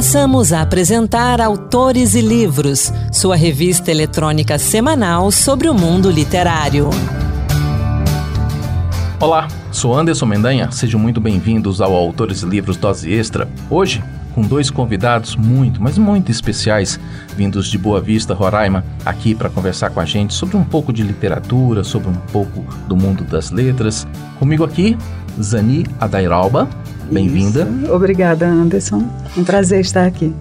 Passamos 0.00 0.50
a 0.50 0.62
apresentar 0.62 1.42
Autores 1.42 2.14
e 2.14 2.22
Livros, 2.22 2.90
sua 3.12 3.36
revista 3.36 3.90
eletrônica 3.90 4.58
semanal 4.58 5.30
sobre 5.30 5.68
o 5.68 5.74
mundo 5.74 6.10
literário. 6.10 6.88
Olá, 9.20 9.46
sou 9.70 9.94
Anderson 9.94 10.24
Mendanha, 10.24 10.70
sejam 10.72 10.98
muito 10.98 11.20
bem-vindos 11.20 11.82
ao 11.82 11.94
Autores 11.94 12.40
e 12.40 12.46
Livros 12.46 12.78
Dose 12.78 13.12
Extra. 13.12 13.46
Hoje, 13.68 14.02
com 14.34 14.40
dois 14.40 14.70
convidados 14.70 15.36
muito, 15.36 15.82
mas 15.82 15.98
muito 15.98 16.30
especiais, 16.30 16.98
vindos 17.36 17.66
de 17.66 17.76
Boa 17.76 18.00
Vista, 18.00 18.32
Roraima, 18.32 18.82
aqui 19.04 19.34
para 19.34 19.50
conversar 19.50 19.90
com 19.90 20.00
a 20.00 20.06
gente 20.06 20.32
sobre 20.32 20.56
um 20.56 20.64
pouco 20.64 20.94
de 20.94 21.02
literatura, 21.02 21.84
sobre 21.84 22.08
um 22.08 22.16
pouco 22.32 22.64
do 22.88 22.96
mundo 22.96 23.22
das 23.22 23.50
letras. 23.50 24.08
Comigo 24.38 24.64
aqui, 24.64 24.96
Zani 25.38 25.84
Adairalba. 26.00 26.70
Bem-vinda. 27.10 27.66
Obrigada, 27.92 28.46
Anderson. 28.46 29.02
Um 29.36 29.42
prazer 29.42 29.80
estar 29.80 30.06
aqui. 30.06 30.32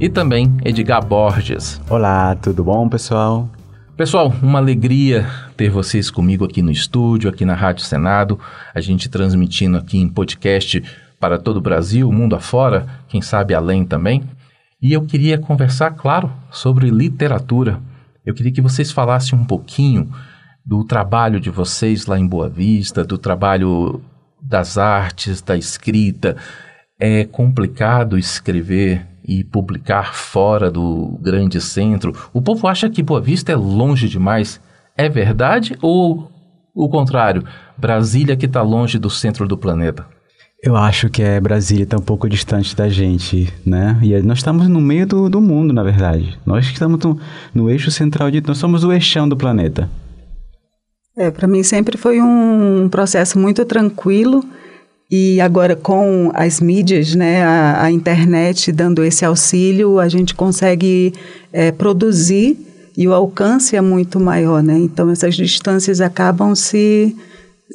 E 0.00 0.08
também 0.08 0.56
Edgar 0.64 1.06
Borges. 1.06 1.80
Olá, 1.88 2.34
tudo 2.34 2.64
bom, 2.64 2.88
pessoal? 2.88 3.48
Pessoal, 3.96 4.34
uma 4.42 4.58
alegria 4.58 5.26
ter 5.56 5.70
vocês 5.70 6.10
comigo 6.10 6.44
aqui 6.44 6.60
no 6.60 6.70
estúdio, 6.72 7.30
aqui 7.30 7.44
na 7.44 7.54
Rádio 7.54 7.84
Senado, 7.84 8.38
a 8.74 8.80
gente 8.80 9.08
transmitindo 9.08 9.78
aqui 9.78 9.98
em 9.98 10.08
podcast 10.08 10.82
para 11.20 11.38
todo 11.38 11.58
o 11.58 11.62
Brasil, 11.62 12.10
mundo 12.10 12.34
afora, 12.34 12.86
quem 13.08 13.22
sabe 13.22 13.54
além 13.54 13.84
também. 13.84 14.24
E 14.82 14.92
eu 14.92 15.02
queria 15.02 15.38
conversar, 15.38 15.92
claro, 15.92 16.30
sobre 16.50 16.90
literatura. 16.90 17.80
Eu 18.24 18.34
queria 18.34 18.52
que 18.52 18.60
vocês 18.60 18.90
falassem 18.90 19.38
um 19.38 19.44
pouquinho 19.44 20.10
do 20.64 20.82
trabalho 20.82 21.38
de 21.38 21.50
vocês 21.50 22.06
lá 22.06 22.18
em 22.18 22.26
Boa 22.26 22.48
Vista, 22.48 23.04
do 23.04 23.16
trabalho 23.16 24.02
das 24.46 24.78
artes, 24.78 25.42
da 25.42 25.56
escrita. 25.56 26.36
É 26.98 27.24
complicado 27.24 28.18
escrever 28.18 29.06
e 29.26 29.42
publicar 29.42 30.14
fora 30.14 30.70
do 30.70 31.18
grande 31.20 31.60
centro. 31.60 32.14
O 32.32 32.40
povo 32.40 32.68
acha 32.68 32.88
que 32.88 33.02
Boa 33.02 33.20
Vista 33.20 33.52
é 33.52 33.56
longe 33.56 34.08
demais. 34.08 34.60
É 34.96 35.08
verdade 35.08 35.76
ou 35.82 36.30
o 36.74 36.88
contrário? 36.88 37.44
Brasília 37.76 38.36
que 38.36 38.46
está 38.46 38.62
longe 38.62 38.98
do 38.98 39.10
centro 39.10 39.48
do 39.48 39.58
planeta? 39.58 40.06
Eu 40.62 40.74
acho 40.74 41.10
que 41.10 41.22
é 41.22 41.38
Brasília 41.38 41.84
está 41.84 41.96
um 41.96 42.02
pouco 42.02 42.28
distante 42.28 42.74
da 42.74 42.88
gente, 42.88 43.52
né? 43.64 43.98
E 44.02 44.18
nós 44.22 44.38
estamos 44.38 44.68
no 44.68 44.80
meio 44.80 45.06
do, 45.06 45.28
do 45.28 45.40
mundo, 45.40 45.72
na 45.72 45.82
verdade. 45.82 46.38
Nós 46.46 46.64
estamos 46.66 46.98
no, 47.04 47.20
no 47.54 47.70
eixo 47.70 47.90
central 47.90 48.30
de... 48.30 48.40
Nós 48.40 48.58
somos 48.58 48.82
o 48.82 48.92
eixão 48.92 49.28
do 49.28 49.36
planeta. 49.36 49.88
É, 51.16 51.30
para 51.30 51.48
mim 51.48 51.62
sempre 51.62 51.96
foi 51.96 52.20
um 52.20 52.88
processo 52.90 53.38
muito 53.38 53.64
tranquilo 53.64 54.44
e 55.10 55.40
agora 55.40 55.74
com 55.74 56.30
as 56.34 56.60
mídias, 56.60 57.14
né, 57.14 57.42
a, 57.42 57.84
a 57.84 57.90
internet 57.90 58.70
dando 58.70 59.02
esse 59.02 59.24
auxílio, 59.24 59.98
a 59.98 60.08
gente 60.08 60.34
consegue 60.34 61.14
é, 61.52 61.72
produzir 61.72 62.58
e 62.96 63.06
o 63.06 63.14
alcance 63.14 63.76
é 63.76 63.80
muito 63.80 64.18
maior, 64.18 64.62
né? 64.62 64.76
Então 64.78 65.10
essas 65.10 65.34
distâncias 65.34 66.00
acabam 66.00 66.54
se 66.54 67.16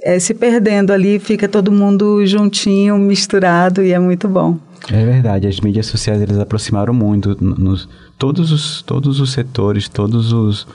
é, 0.04 0.20
se 0.20 0.34
perdendo 0.34 0.92
ali, 0.92 1.20
fica 1.20 1.48
todo 1.48 1.72
mundo 1.72 2.26
juntinho, 2.26 2.98
misturado 2.98 3.84
e 3.84 3.92
é 3.92 4.00
muito 4.00 4.28
bom. 4.28 4.58
É 4.92 5.06
verdade, 5.06 5.48
as 5.48 5.60
mídias 5.60 5.86
sociais 5.86 6.22
eles 6.22 6.38
aproximaram 6.38 6.94
muito 6.94 7.38
nos 7.40 7.88
todos 8.18 8.52
os 8.52 8.82
todos 8.82 9.20
os 9.20 9.32
setores, 9.32 9.88
todos 9.88 10.34
os 10.34 10.68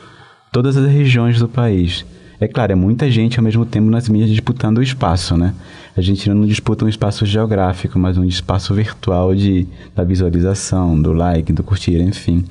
todas 0.53 0.77
as 0.77 0.89
regiões 0.91 1.39
do 1.39 1.49
país. 1.49 2.05
É 2.41 2.47
claro, 2.47 2.73
é 2.73 2.75
muita 2.75 3.11
gente 3.11 3.39
ao 3.39 3.45
mesmo 3.45 3.65
tempo 3.65 3.91
nas 3.91 4.09
mídias 4.09 4.31
disputando 4.31 4.79
o 4.79 4.83
espaço, 4.83 5.37
né? 5.37 5.55
A 5.97 6.01
gente 6.01 6.29
não 6.29 6.47
disputa 6.47 6.85
um 6.85 6.89
espaço 6.89 7.25
geográfico, 7.25 7.99
mas 7.99 8.19
um 8.19 8.25
espaço 8.25 8.75
virtual 8.75 9.35
de, 9.35 9.67
da 9.95 10.05
visualização, 10.05 11.01
do 11.01 11.13
like, 11.13 11.53
do 11.53 11.63
curtir, 11.63 12.01
enfim. 12.01 12.45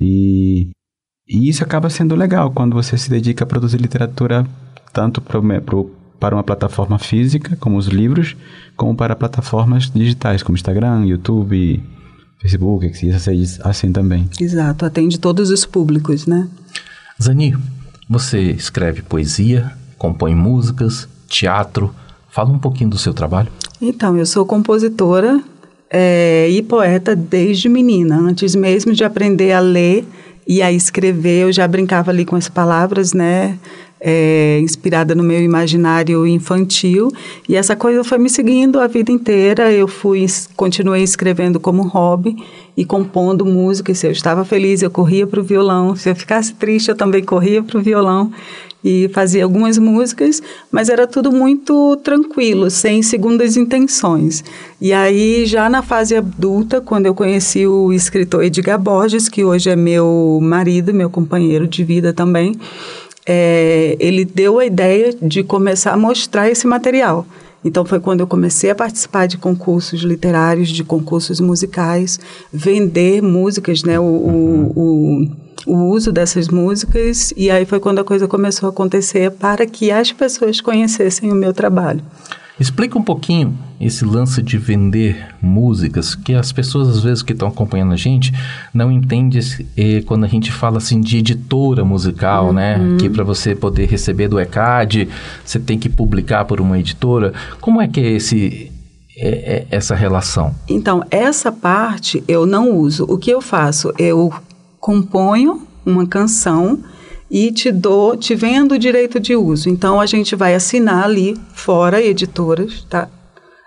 E, 0.00 0.70
e 1.28 1.48
isso 1.48 1.64
acaba 1.64 1.90
sendo 1.90 2.14
legal 2.14 2.50
quando 2.52 2.74
você 2.74 2.96
se 2.96 3.10
dedica 3.10 3.44
a 3.44 3.46
produzir 3.46 3.78
literatura 3.78 4.46
tanto 4.92 5.20
pro, 5.20 5.42
pro, 5.62 5.90
para 6.20 6.34
uma 6.34 6.44
plataforma 6.44 6.98
física, 6.98 7.56
como 7.56 7.76
os 7.76 7.86
livros, 7.86 8.36
como 8.76 8.94
para 8.94 9.16
plataformas 9.16 9.90
digitais, 9.90 10.42
como 10.42 10.56
Instagram, 10.56 11.04
YouTube, 11.06 11.82
Facebook, 12.40 12.86
assim, 12.86 13.42
assim 13.62 13.92
também. 13.92 14.28
Exato, 14.40 14.84
atende 14.84 15.18
todos 15.18 15.50
os 15.50 15.64
públicos, 15.66 16.26
né? 16.26 16.48
Zani, 17.20 17.56
você 18.08 18.40
escreve 18.40 19.02
poesia, 19.02 19.72
compõe 19.98 20.34
músicas, 20.34 21.08
teatro. 21.28 21.94
Fala 22.30 22.50
um 22.50 22.58
pouquinho 22.58 22.90
do 22.90 22.98
seu 22.98 23.12
trabalho. 23.12 23.48
Então, 23.80 24.16
eu 24.16 24.24
sou 24.24 24.46
compositora 24.46 25.42
é, 25.90 26.48
e 26.50 26.62
poeta 26.62 27.14
desde 27.14 27.68
menina. 27.68 28.18
Antes 28.18 28.54
mesmo 28.54 28.92
de 28.92 29.04
aprender 29.04 29.52
a 29.52 29.60
ler 29.60 30.06
e 30.46 30.62
a 30.62 30.72
escrever, 30.72 31.44
eu 31.44 31.52
já 31.52 31.68
brincava 31.68 32.10
ali 32.10 32.24
com 32.24 32.36
as 32.36 32.48
palavras, 32.48 33.12
né? 33.12 33.58
É, 34.00 34.60
inspirada 34.60 35.14
no 35.14 35.22
meu 35.22 35.42
imaginário 35.42 36.26
infantil. 36.26 37.10
E 37.48 37.56
essa 37.56 37.74
coisa 37.74 38.04
foi 38.04 38.18
me 38.18 38.30
seguindo 38.30 38.78
a 38.78 38.86
vida 38.86 39.10
inteira. 39.10 39.72
Eu 39.72 39.88
fui 39.88 40.24
continuei 40.54 41.02
escrevendo 41.02 41.58
como 41.58 41.82
hobby 41.82 42.36
e 42.76 42.84
compondo 42.84 43.44
música. 43.44 43.92
Se 43.94 44.06
eu 44.06 44.12
estava 44.12 44.44
feliz 44.44 44.82
eu 44.82 44.90
corria 44.90 45.26
para 45.26 45.40
o 45.40 45.42
violão. 45.42 45.96
Se 45.96 46.08
eu 46.08 46.14
ficasse 46.14 46.54
triste 46.54 46.90
eu 46.90 46.96
também 46.96 47.24
corria 47.24 47.62
para 47.62 47.78
o 47.78 47.82
violão 47.82 48.32
e 48.82 49.08
fazia 49.12 49.44
algumas 49.44 49.76
músicas, 49.76 50.40
mas 50.70 50.88
era 50.88 51.06
tudo 51.06 51.32
muito 51.32 51.96
tranquilo, 51.96 52.70
sem 52.70 53.02
segundas 53.02 53.56
intenções. 53.56 54.44
E 54.80 54.92
aí, 54.92 55.44
já 55.46 55.68
na 55.68 55.82
fase 55.82 56.16
adulta, 56.16 56.80
quando 56.80 57.06
eu 57.06 57.14
conheci 57.14 57.66
o 57.66 57.92
escritor 57.92 58.44
Edgar 58.44 58.78
Borges, 58.78 59.28
que 59.28 59.44
hoje 59.44 59.70
é 59.70 59.76
meu 59.76 60.38
marido, 60.40 60.94
meu 60.94 61.10
companheiro 61.10 61.66
de 61.66 61.82
vida 61.82 62.12
também, 62.12 62.54
é, 63.30 63.94
ele 64.00 64.24
deu 64.24 64.58
a 64.58 64.64
ideia 64.64 65.14
de 65.20 65.42
começar 65.42 65.92
a 65.92 65.96
mostrar 65.98 66.48
esse 66.48 66.66
material. 66.66 67.26
Então 67.62 67.84
foi 67.84 68.00
quando 68.00 68.20
eu 68.20 68.26
comecei 68.26 68.70
a 68.70 68.74
participar 68.74 69.26
de 69.26 69.36
concursos 69.36 70.00
literários, 70.00 70.70
de 70.70 70.82
concursos 70.82 71.38
musicais, 71.38 72.18
vender 72.50 73.20
músicas, 73.20 73.82
né, 73.82 74.00
o, 74.00 74.04
o, 74.04 74.72
o, 74.74 75.28
o, 75.66 75.90
uso 75.90 76.10
dessas 76.10 76.48
músicas, 76.48 77.34
e 77.36 77.50
aí 77.50 77.66
foi 77.66 77.80
quando 77.80 77.98
a 77.98 78.04
coisa 78.04 78.26
começou 78.26 78.68
a 78.68 78.70
acontecer 78.70 79.30
para 79.32 79.66
que 79.66 79.90
as 79.90 80.10
pessoas 80.10 80.60
conhecessem 80.62 81.30
o 81.30 81.34
meu 81.34 81.52
trabalho. 81.52 82.00
Explica 82.60 82.98
um 82.98 83.02
pouquinho 83.02 83.56
esse 83.80 84.04
lance 84.04 84.42
de 84.42 84.58
vender 84.58 85.34
músicas, 85.40 86.14
que 86.16 86.34
as 86.34 86.50
pessoas 86.50 86.88
às 86.88 87.02
vezes 87.02 87.22
que 87.22 87.32
estão 87.32 87.48
acompanhando 87.48 87.92
a 87.92 87.96
gente 87.96 88.32
não 88.74 88.90
entendem 88.90 89.40
eh, 89.76 90.02
quando 90.04 90.24
a 90.24 90.28
gente 90.28 90.50
fala 90.50 90.78
assim 90.78 91.00
de 91.00 91.18
editora 91.18 91.84
musical, 91.84 92.52
né? 92.52 92.76
uhum. 92.76 92.92
né? 92.92 92.96
Que 92.98 93.08
para 93.08 93.22
você 93.22 93.54
poder 93.54 93.86
receber 93.86 94.26
do 94.26 94.40
ECAD, 94.40 95.08
você 95.44 95.60
tem 95.60 95.78
que 95.78 95.88
publicar 95.88 96.44
por 96.44 96.60
uma 96.60 96.78
editora. 96.78 97.32
Como 97.60 97.80
é 97.80 97.86
que 97.86 98.00
é 98.00 98.10
esse 98.10 98.72
é, 99.16 99.28
é, 99.28 99.66
essa 99.70 99.94
relação? 99.94 100.54
Então, 100.68 101.04
essa 101.10 101.52
parte 101.52 102.22
eu 102.26 102.46
não 102.46 102.76
uso. 102.76 103.04
O 103.04 103.18
que 103.18 103.30
eu 103.30 103.40
faço? 103.40 103.92
Eu 103.98 104.32
componho 104.80 105.62
uma 105.84 106.06
canção 106.06 106.78
e 107.30 107.52
te 107.52 107.70
dou, 107.70 108.16
te 108.16 108.34
vendo 108.34 108.72
o 108.72 108.78
direito 108.78 109.20
de 109.20 109.36
uso. 109.36 109.68
Então 109.68 110.00
a 110.00 110.06
gente 110.06 110.34
vai 110.34 110.54
assinar 110.54 111.04
ali 111.04 111.36
fora 111.52 112.02
editoras, 112.02 112.84
tá? 112.88 113.08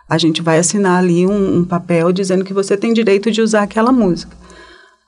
A 0.09 0.17
gente 0.17 0.41
vai 0.41 0.59
assinar 0.59 0.99
ali 0.99 1.25
um, 1.25 1.59
um 1.59 1.63
papel 1.63 2.11
dizendo 2.11 2.43
que 2.43 2.53
você 2.53 2.75
tem 2.75 2.93
direito 2.93 3.31
de 3.31 3.41
usar 3.41 3.63
aquela 3.63 3.91
música. 3.91 4.35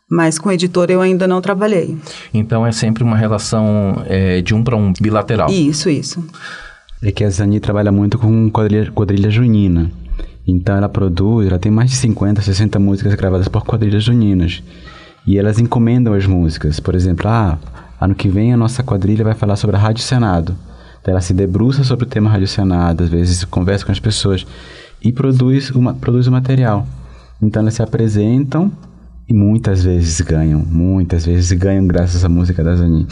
Mas 0.09 0.37
com 0.37 0.51
editora 0.51 0.93
eu 0.93 1.01
ainda 1.01 1.27
não 1.27 1.41
trabalhei. 1.41 1.97
Então 2.33 2.65
é 2.65 2.71
sempre 2.71 3.03
uma 3.03 3.17
relação 3.17 4.03
é, 4.05 4.41
de 4.41 4.53
um 4.53 4.63
para 4.63 4.77
um 4.77 4.93
bilateral. 4.93 5.49
Isso, 5.49 5.89
isso. 5.89 6.23
É 7.01 7.11
que 7.11 7.23
a 7.23 7.29
Zani 7.29 7.59
trabalha 7.59 7.91
muito 7.91 8.17
com 8.17 8.49
quadrilha, 8.49 8.91
quadrilha 8.91 9.29
junina. 9.29 9.91
Então 10.47 10.77
ela 10.77 10.87
produz, 10.87 11.47
ela 11.47 11.59
tem 11.59 11.71
mais 11.71 11.89
de 11.89 11.97
50, 11.97 12.41
60 12.41 12.79
músicas 12.79 13.13
gravadas 13.15 13.47
por 13.47 13.65
quadrilhas 13.65 14.03
juninas. 14.03 14.61
E 15.25 15.37
elas 15.37 15.57
encomendam 15.57 16.13
as 16.13 16.25
músicas. 16.25 16.79
Por 16.79 16.95
exemplo, 16.95 17.27
ah, 17.27 17.57
Ano 18.03 18.13
que 18.13 18.27
vem 18.27 18.51
a 18.51 18.57
nossa 18.57 18.83
quadrilha 18.83 19.23
vai 19.23 19.33
falar 19.33 19.55
sobre 19.55 19.77
a 19.77 19.79
Rádio 19.79 20.03
Senado. 20.03 20.53
Então 21.01 21.13
ela 21.13 21.21
se 21.21 21.33
debruça 21.33 21.85
sobre 21.85 22.03
o 22.03 22.07
tema 22.07 22.29
Rádio 22.29 22.49
Senado, 22.49 23.05
às 23.05 23.09
vezes 23.09 23.45
conversa 23.45 23.85
com 23.85 23.93
as 23.93 23.99
pessoas 23.99 24.45
e 25.01 25.09
produz, 25.09 25.71
uma, 25.71 25.93
produz 25.93 26.27
o 26.27 26.31
material. 26.31 26.85
Então 27.41 27.61
elas 27.61 27.75
se 27.75 27.81
apresentam 27.81 28.69
e 29.29 29.33
muitas 29.33 29.85
vezes 29.85 30.19
ganham, 30.19 30.59
muitas 30.59 31.25
vezes 31.25 31.49
ganham 31.53 31.87
graças 31.87 32.25
à 32.25 32.27
música 32.27 32.61
da 32.61 32.75
Zani. 32.75 33.07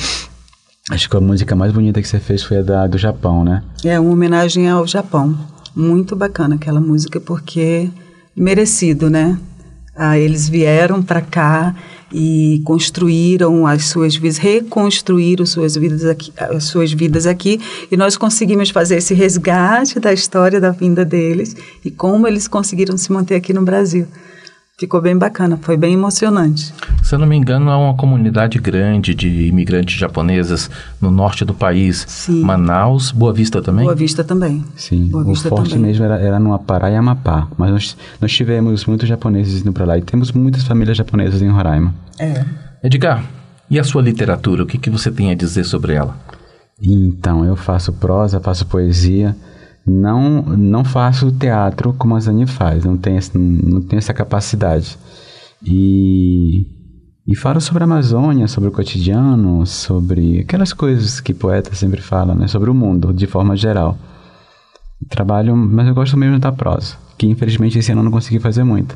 Acho 0.90 1.10
que 1.10 1.16
a 1.16 1.22
música 1.22 1.56
mais 1.56 1.72
bonita 1.72 2.02
que 2.02 2.08
você 2.10 2.20
fez 2.20 2.44
foi 2.44 2.58
a 2.58 2.62
da, 2.62 2.86
do 2.86 2.98
Japão, 2.98 3.46
né? 3.46 3.64
É, 3.86 3.98
uma 3.98 4.12
homenagem 4.12 4.70
ao 4.70 4.86
Japão. 4.86 5.38
Muito 5.74 6.18
bacana 6.18 6.56
aquela 6.56 6.82
música, 6.82 7.18
porque 7.18 7.90
merecido, 8.36 9.10
né? 9.10 9.40
Ah, 9.96 10.18
eles 10.18 10.48
vieram 10.48 11.04
para 11.04 11.22
cá 11.22 11.76
e 12.14 12.62
construíram 12.64 13.68
as 13.68 13.86
suas 13.86 14.16
vidas, 14.16 14.38
reconstruíram 14.38 15.46
suas 15.46 15.76
vidas 15.76 16.06
aqui, 16.06 16.34
as 16.38 16.64
suas 16.66 16.92
vidas 16.94 17.26
aqui, 17.26 17.60
e 17.92 17.98
nós 17.98 18.18
conseguimos 18.18 18.70
fazer 18.70 18.98
esse 18.98 19.14
resgate 19.14 20.00
da 20.00 20.14
história 20.14 20.60
da 20.60 20.72
vinda 20.72 21.04
deles 21.04 21.56
e 21.84 21.92
como 21.92 22.28
eles 22.28 22.48
conseguiram 22.48 22.98
se 22.98 23.12
manter 23.12 23.36
aqui 23.36 23.54
no 23.54 23.64
Brasil. 23.64 24.08
Ficou 24.82 25.00
bem 25.00 25.16
bacana, 25.16 25.60
foi 25.62 25.78
bem 25.78 25.94
emocionante. 25.94 26.74
Se 27.04 27.14
eu 27.14 27.20
não 27.20 27.28
me 27.28 27.36
engano, 27.38 27.70
há 27.70 27.78
uma 27.78 27.94
comunidade 27.94 28.58
grande 28.58 29.14
de 29.14 29.28
imigrantes 29.46 29.96
japonesas 29.96 30.72
no 31.00 31.12
norte 31.12 31.46
do 31.46 31.54
país. 31.54 32.04
Sim. 32.08 32.42
Manaus, 32.42 33.12
Boa 33.12 33.32
Vista 33.32 33.62
também? 33.62 33.86
Boa 33.86 33.96
Vista 33.96 34.24
também. 34.24 34.66
Sim, 34.76 35.06
Boa 35.06 35.24
o 35.24 35.28
Vista 35.28 35.50
forte 35.50 35.76
também. 35.76 35.86
mesmo 35.86 36.04
era, 36.04 36.20
era 36.20 36.40
no 36.40 36.52
Apará 36.52 36.90
e 36.90 36.96
Amapá. 36.96 37.48
Mas 37.56 37.70
nós, 37.70 37.98
nós 38.20 38.32
tivemos 38.32 38.84
muitos 38.86 39.08
japoneses 39.08 39.62
indo 39.62 39.72
para 39.72 39.86
lá. 39.86 40.00
E 40.00 40.02
temos 40.02 40.32
muitas 40.32 40.64
famílias 40.64 40.98
japonesas 40.98 41.44
em 41.44 41.50
Roraima. 41.50 41.94
É. 42.18 42.44
Edgar, 42.84 43.24
e 43.70 43.80
a 43.80 43.84
sua 43.84 44.02
literatura? 44.02 44.64
O 44.64 44.66
que, 44.66 44.80
que 44.80 44.90
você 44.90 45.12
tem 45.12 45.30
a 45.30 45.36
dizer 45.36 45.64
sobre 45.64 45.94
ela? 45.94 46.18
Então, 46.82 47.46
eu 47.46 47.56
faço 47.56 47.94
prosa, 47.94 48.40
faço 48.40 48.66
poesia. 48.66 49.36
Não, 49.86 50.42
não 50.44 50.84
faço 50.84 51.32
teatro 51.32 51.94
como 51.94 52.16
a 52.16 52.20
Zani 52.20 52.46
faz. 52.46 52.86
Não 52.86 52.98
tenho, 52.98 53.20
não 53.34 53.82
tenho 53.82 53.98
essa 53.98 54.14
capacidade. 54.14 54.98
E, 55.64 56.68
e 57.28 57.36
falo 57.36 57.60
sobre 57.60 57.84
a 57.84 57.86
Amazônia, 57.86 58.48
sobre 58.48 58.70
o 58.70 58.72
cotidiano, 58.72 59.66
sobre 59.66 60.40
aquelas 60.40 60.74
coisas 60.74 61.20
que 61.20 61.34
poeta 61.34 61.74
sempre 61.76 62.02
fala, 62.02 62.36
né? 62.36 62.48
Sobre 62.48 62.70
o 62.70 62.74
mundo, 62.74 63.14
de 63.14 63.28
forma 63.28 63.56
geral. 63.56 63.98
Trabalho, 65.10 65.56
mas 65.56 65.88
eu 65.88 65.96
gosto 65.96 66.16
mesmo 66.16 66.40
da 66.40 66.52
prosa. 66.52 66.96
Que 67.18 67.28
infelizmente 67.28 67.80
esse 67.80 67.92
ano 67.92 68.02
eu 68.02 68.06
não 68.06 68.12
consegui 68.12 68.40
fazer 68.40 68.64
muito. 68.64 68.96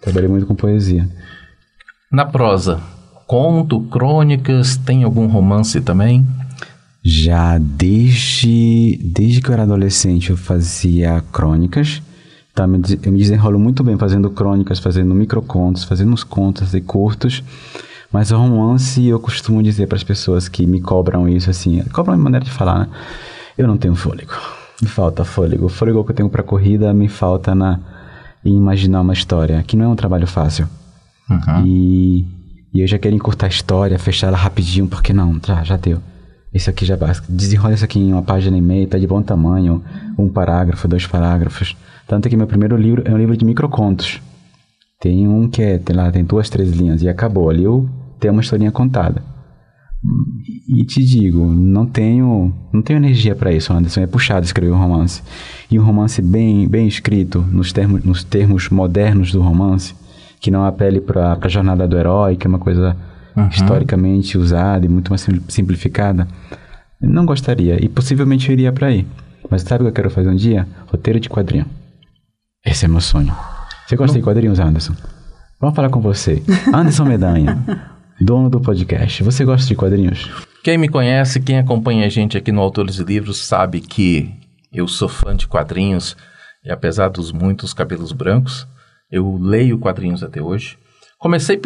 Trabalhei 0.00 0.28
muito 0.28 0.46
com 0.46 0.54
poesia. 0.54 1.08
Na 2.12 2.24
prosa, 2.24 2.80
conto, 3.26 3.80
crônicas, 3.80 4.76
tem 4.76 5.02
algum 5.02 5.26
romance 5.26 5.80
também? 5.80 6.26
Já 7.08 7.56
desde, 7.56 8.98
desde 9.00 9.40
que 9.40 9.48
eu 9.48 9.52
era 9.52 9.62
adolescente 9.62 10.30
eu 10.30 10.36
fazia 10.36 11.22
crônicas. 11.32 12.02
Tá, 12.52 12.64
eu 12.64 13.12
me 13.12 13.18
desenrolo 13.18 13.60
muito 13.60 13.84
bem 13.84 13.96
fazendo 13.96 14.28
crônicas, 14.28 14.80
fazendo 14.80 15.14
microcontos, 15.14 15.84
fazendo 15.84 16.12
uns 16.12 16.24
contos 16.24 16.74
e 16.74 16.80
curtos. 16.80 17.44
Mas 18.12 18.32
o 18.32 18.36
romance 18.36 19.06
eu 19.06 19.20
costumo 19.20 19.62
dizer 19.62 19.86
para 19.86 19.94
as 19.94 20.02
pessoas 20.02 20.48
que 20.48 20.66
me 20.66 20.80
cobram 20.80 21.28
isso 21.28 21.48
assim, 21.48 21.80
cobram 21.92 22.14
a 22.14 22.16
minha 22.16 22.24
maneira 22.24 22.44
de 22.44 22.50
falar, 22.50 22.80
né? 22.80 22.88
Eu 23.56 23.68
não 23.68 23.76
tenho 23.76 23.94
fôlego. 23.94 24.32
Me 24.82 24.88
falta 24.88 25.24
fôlego. 25.24 25.66
O 25.66 25.68
fôlego 25.68 26.02
que 26.02 26.10
eu 26.10 26.16
tenho 26.16 26.28
para 26.28 26.42
corrida 26.42 26.92
me 26.92 27.06
falta 27.06 27.54
na 27.54 27.78
em 28.44 28.56
imaginar 28.56 29.02
uma 29.02 29.12
história, 29.12 29.62
que 29.62 29.76
não 29.76 29.84
é 29.84 29.88
um 29.88 29.94
trabalho 29.94 30.26
fácil. 30.26 30.68
E, 31.64 32.26
e 32.74 32.80
eu 32.80 32.86
já 32.88 32.98
quero 32.98 33.14
encurtar 33.14 33.46
a 33.46 33.48
história, 33.48 33.96
fechar 33.96 34.26
ela 34.26 34.36
rapidinho, 34.36 34.88
porque 34.88 35.12
não, 35.12 35.40
já, 35.46 35.62
já 35.62 35.76
deu. 35.76 36.02
Esse 36.52 36.70
aqui 36.70 36.84
já 36.84 36.96
basta. 36.96 37.26
Desenrola 37.28 37.74
isso 37.74 37.84
aqui 37.84 37.98
em 37.98 38.12
uma 38.12 38.22
página 38.22 38.56
e 38.56 38.60
meia, 38.60 38.86
tá 38.86 38.98
de 38.98 39.06
bom 39.06 39.22
tamanho, 39.22 39.82
um 40.18 40.28
parágrafo, 40.28 40.88
dois 40.88 41.06
parágrafos. 41.06 41.76
Tanto 42.06 42.28
que 42.28 42.36
meu 42.36 42.46
primeiro 42.46 42.76
livro 42.76 43.02
é 43.04 43.12
um 43.12 43.18
livro 43.18 43.36
de 43.36 43.44
microcontos. 43.44 44.20
Tem 45.00 45.28
um 45.28 45.48
que 45.48 45.62
é, 45.62 45.78
tem 45.78 45.94
lá, 45.94 46.10
tem 46.10 46.24
duas, 46.24 46.48
três 46.48 46.70
linhas 46.70 47.02
e 47.02 47.08
acabou. 47.08 47.50
Ali 47.50 47.64
eu 47.64 47.88
tenho 48.18 48.32
uma 48.32 48.40
historinha 48.40 48.70
contada. 48.70 49.22
E 50.68 50.84
te 50.84 51.04
digo, 51.04 51.44
não 51.46 51.84
tenho, 51.84 52.54
não 52.72 52.80
tenho 52.80 52.98
energia 52.98 53.34
para 53.34 53.52
isso, 53.52 53.72
Anderson. 53.72 54.00
É 54.00 54.06
puxado 54.06 54.46
escrever 54.46 54.72
um 54.72 54.78
romance. 54.78 55.22
E 55.70 55.78
um 55.78 55.84
romance 55.84 56.22
bem, 56.22 56.68
bem 56.68 56.86
escrito, 56.86 57.40
nos 57.40 57.72
termos, 57.72 58.04
nos 58.04 58.22
termos 58.22 58.68
modernos 58.68 59.32
do 59.32 59.42
romance, 59.42 59.94
que 60.40 60.50
não 60.50 60.64
apele 60.64 61.00
para 61.00 61.38
a 61.40 61.48
jornada 61.48 61.88
do 61.88 61.98
herói, 61.98 62.36
que 62.36 62.46
é 62.46 62.48
uma 62.48 62.58
coisa 62.58 62.96
historicamente 63.50 64.38
usada 64.38 64.86
e 64.86 64.88
muito 64.88 65.10
mais 65.10 65.20
sim- 65.20 65.40
simplificada. 65.48 66.26
Não 67.00 67.26
gostaria. 67.26 67.82
E 67.84 67.88
possivelmente 67.88 68.48
eu 68.48 68.52
iria 68.54 68.72
para 68.72 68.88
aí. 68.88 69.06
Mas 69.50 69.62
sabe 69.62 69.82
o 69.82 69.84
que 69.84 69.90
eu 69.90 69.94
quero 69.94 70.10
fazer 70.10 70.28
um 70.28 70.34
dia? 70.36 70.66
Roteiro 70.86 71.20
de 71.20 71.28
quadrinho. 71.28 71.66
Esse 72.64 72.84
é 72.84 72.88
meu 72.88 73.00
sonho. 73.00 73.32
Você 73.86 73.94
gosta 73.96 74.16
de 74.18 74.22
quadrinhos, 74.24 74.58
Anderson? 74.58 74.94
Vamos 75.60 75.76
falar 75.76 75.88
com 75.90 76.00
você. 76.00 76.42
Anderson 76.74 77.04
Medanha, 77.04 77.62
dono 78.20 78.50
do 78.50 78.60
podcast. 78.60 79.22
Você 79.22 79.44
gosta 79.44 79.66
de 79.68 79.74
quadrinhos? 79.76 80.30
Quem 80.64 80.76
me 80.76 80.88
conhece, 80.88 81.38
quem 81.40 81.58
acompanha 81.58 82.04
a 82.06 82.08
gente 82.08 82.36
aqui 82.36 82.50
no 82.50 82.60
Autores 82.60 82.98
e 82.98 83.04
Livros, 83.04 83.46
sabe 83.46 83.80
que 83.80 84.34
eu 84.72 84.88
sou 84.88 85.08
fã 85.08 85.36
de 85.36 85.46
quadrinhos 85.46 86.16
e 86.64 86.70
apesar 86.72 87.08
dos 87.08 87.30
muitos 87.30 87.72
cabelos 87.72 88.10
brancos, 88.10 88.66
eu 89.10 89.38
leio 89.40 89.78
quadrinhos 89.78 90.24
até 90.24 90.42
hoje. 90.42 90.76
Comecei 91.18 91.60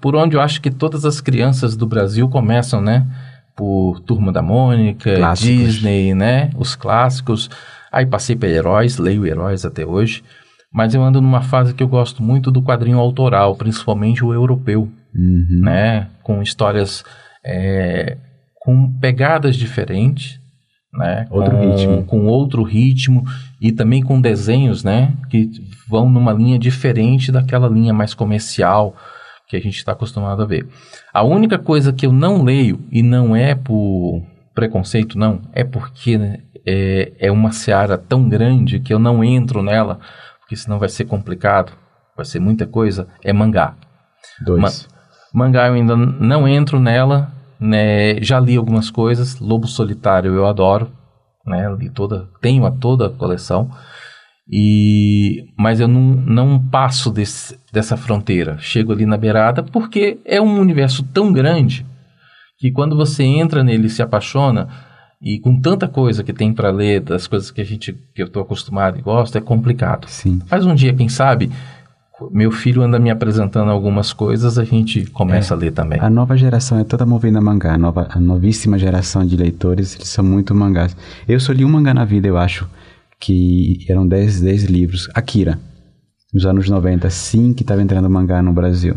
por, 0.00 0.16
onde 0.16 0.36
eu 0.36 0.40
acho 0.40 0.60
que 0.60 0.70
todas 0.70 1.04
as 1.04 1.20
crianças 1.20 1.76
do 1.76 1.86
Brasil 1.86 2.28
começam, 2.28 2.80
né? 2.80 3.06
Por 3.56 4.00
Turma 4.00 4.32
da 4.32 4.42
Mônica, 4.42 5.14
Clássicos. 5.16 5.74
Disney, 5.74 6.14
né? 6.14 6.50
Os 6.56 6.74
clássicos. 6.74 7.50
Aí 7.92 8.06
passei 8.06 8.34
por 8.34 8.48
heróis, 8.48 8.98
leio 8.98 9.26
heróis 9.26 9.64
até 9.64 9.84
hoje. 9.86 10.24
Mas 10.72 10.94
eu 10.94 11.02
ando 11.04 11.20
numa 11.20 11.42
fase 11.42 11.72
que 11.72 11.82
eu 11.82 11.88
gosto 11.88 12.22
muito 12.22 12.50
do 12.50 12.60
quadrinho 12.62 12.98
autoral, 12.98 13.54
principalmente 13.54 14.24
o 14.24 14.32
europeu 14.32 14.90
Uhum. 15.14 15.60
né? 15.62 16.08
Com 16.24 16.42
histórias 16.42 17.04
é, 17.46 18.16
com 18.60 18.90
pegadas 18.98 19.54
diferentes, 19.54 20.40
né? 20.96 21.26
Outro 21.30 21.56
com, 21.56 21.70
ritmo. 21.70 22.04
Com 22.04 22.26
outro 22.26 22.62
ritmo 22.62 23.24
e 23.60 23.72
também 23.72 24.02
com 24.02 24.20
desenhos, 24.20 24.82
né? 24.84 25.12
Que 25.28 25.50
vão 25.88 26.08
numa 26.08 26.32
linha 26.32 26.58
diferente 26.58 27.30
daquela 27.32 27.68
linha 27.68 27.92
mais 27.92 28.14
comercial 28.14 28.94
que 29.48 29.56
a 29.56 29.60
gente 29.60 29.76
está 29.76 29.92
acostumado 29.92 30.42
a 30.42 30.46
ver. 30.46 30.66
A 31.12 31.22
única 31.22 31.58
coisa 31.58 31.92
que 31.92 32.06
eu 32.06 32.12
não 32.12 32.42
leio, 32.42 32.80
e 32.90 33.02
não 33.02 33.36
é 33.36 33.54
por 33.54 34.22
preconceito, 34.54 35.18
não, 35.18 35.40
é 35.52 35.62
porque 35.64 36.16
né, 36.16 36.38
é, 36.66 37.12
é 37.18 37.30
uma 37.30 37.52
seara 37.52 37.98
tão 37.98 38.28
grande 38.28 38.80
que 38.80 38.92
eu 38.94 38.98
não 38.98 39.22
entro 39.22 39.62
nela, 39.62 39.98
porque 40.40 40.56
senão 40.56 40.78
vai 40.78 40.88
ser 40.88 41.04
complicado, 41.04 41.72
vai 42.16 42.24
ser 42.24 42.38
muita 42.40 42.66
coisa, 42.66 43.06
é 43.22 43.32
mangá. 43.32 43.74
Dois. 44.44 44.60
Ma- 44.60 44.94
Mangá 45.46 45.66
eu 45.66 45.74
ainda 45.74 45.96
não 45.96 46.46
entro 46.46 46.78
nela, 46.78 47.30
né? 47.64 48.22
Já 48.22 48.38
li 48.38 48.56
algumas 48.56 48.90
coisas. 48.90 49.38
Lobo 49.40 49.66
Solitário 49.66 50.34
eu 50.34 50.46
adoro, 50.46 50.90
né? 51.46 51.74
Li 51.78 51.90
toda, 51.90 52.28
tenho 52.40 52.66
a 52.66 52.70
toda 52.70 53.06
a 53.06 53.10
coleção. 53.10 53.70
E 54.50 55.46
mas 55.58 55.80
eu 55.80 55.88
não, 55.88 56.00
não 56.00 56.58
passo 56.58 57.10
desse, 57.10 57.58
dessa 57.72 57.96
fronteira. 57.96 58.58
Chego 58.58 58.92
ali 58.92 59.06
na 59.06 59.16
beirada 59.16 59.62
porque 59.62 60.18
é 60.24 60.40
um 60.40 60.60
universo 60.60 61.02
tão 61.02 61.32
grande 61.32 61.86
que 62.58 62.70
quando 62.70 62.96
você 62.96 63.24
entra 63.24 63.64
nele 63.64 63.86
e 63.86 63.90
se 63.90 64.02
apaixona 64.02 64.68
e 65.20 65.40
com 65.40 65.58
tanta 65.58 65.88
coisa 65.88 66.22
que 66.22 66.32
tem 66.32 66.52
para 66.52 66.70
ler 66.70 67.00
das 67.00 67.26
coisas 67.26 67.50
que 67.50 67.60
a 67.60 67.64
gente 67.64 67.94
que 68.14 68.20
eu 68.20 68.26
estou 68.26 68.42
acostumado 68.42 68.98
e 68.98 69.02
gosto 69.02 69.38
é 69.38 69.40
complicado. 69.40 70.06
Sim. 70.08 70.40
Mas 70.50 70.66
um 70.66 70.74
dia, 70.74 70.92
quem 70.92 71.08
sabe, 71.08 71.50
meu 72.30 72.52
filho 72.52 72.82
anda 72.82 72.98
me 72.98 73.10
apresentando 73.10 73.70
algumas 73.70 74.12
coisas, 74.12 74.56
a 74.58 74.64
gente 74.64 75.06
começa 75.06 75.52
a 75.52 75.56
ler 75.56 75.72
também. 75.72 75.98
A 76.00 76.08
nova 76.08 76.36
geração 76.36 76.78
é 76.78 76.84
toda 76.84 77.04
movida 77.04 77.38
a 77.38 77.40
mangá. 77.40 77.74
A, 77.74 77.78
nova, 77.78 78.06
a 78.08 78.20
novíssima 78.20 78.78
geração 78.78 79.26
de 79.26 79.36
leitores, 79.36 79.96
eles 79.96 80.08
são 80.08 80.24
muito 80.24 80.54
mangás. 80.54 80.96
Eu 81.26 81.40
só 81.40 81.52
li 81.52 81.64
um 81.64 81.68
mangá 81.68 81.92
na 81.92 82.04
vida, 82.04 82.28
eu 82.28 82.38
acho, 82.38 82.68
que 83.18 83.84
eram 83.88 84.06
10, 84.06 84.42
10 84.42 84.64
livros. 84.64 85.08
Akira, 85.12 85.58
nos 86.32 86.46
anos 86.46 86.68
90, 86.68 87.06
assim 87.08 87.52
que 87.52 87.62
estava 87.62 87.82
entrando 87.82 88.08
mangá 88.08 88.40
no 88.42 88.52
Brasil. 88.52 88.96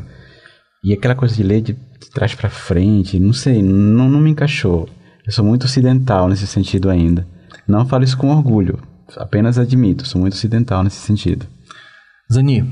E 0.83 0.93
aquela 0.93 1.15
coisa 1.15 1.35
de 1.35 1.43
ler 1.43 1.61
de, 1.61 1.73
de 1.73 2.09
trás 2.11 2.35
para 2.35 2.49
frente, 2.49 3.19
não 3.19 3.33
sei, 3.33 3.63
não, 3.63 4.07
não 4.07 4.19
me 4.19 4.29
encaixou. 4.29 4.87
Eu 5.25 5.31
sou 5.31 5.43
muito 5.43 5.65
ocidental 5.65 6.29
nesse 6.29 6.45
sentido 6.45 6.89
ainda. 6.89 7.27
Não 7.67 7.85
falo 7.85 8.03
isso 8.03 8.17
com 8.17 8.29
orgulho, 8.29 8.79
apenas 9.17 9.57
admito, 9.57 10.07
sou 10.07 10.21
muito 10.21 10.33
ocidental 10.33 10.83
nesse 10.83 10.97
sentido. 10.97 11.45
Zani, 12.31 12.65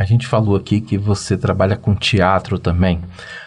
a 0.00 0.04
gente 0.06 0.26
falou 0.26 0.56
aqui 0.56 0.80
que 0.80 0.96
você 0.96 1.36
trabalha 1.36 1.76
com 1.76 1.94
teatro 1.94 2.58
também. 2.58 3.02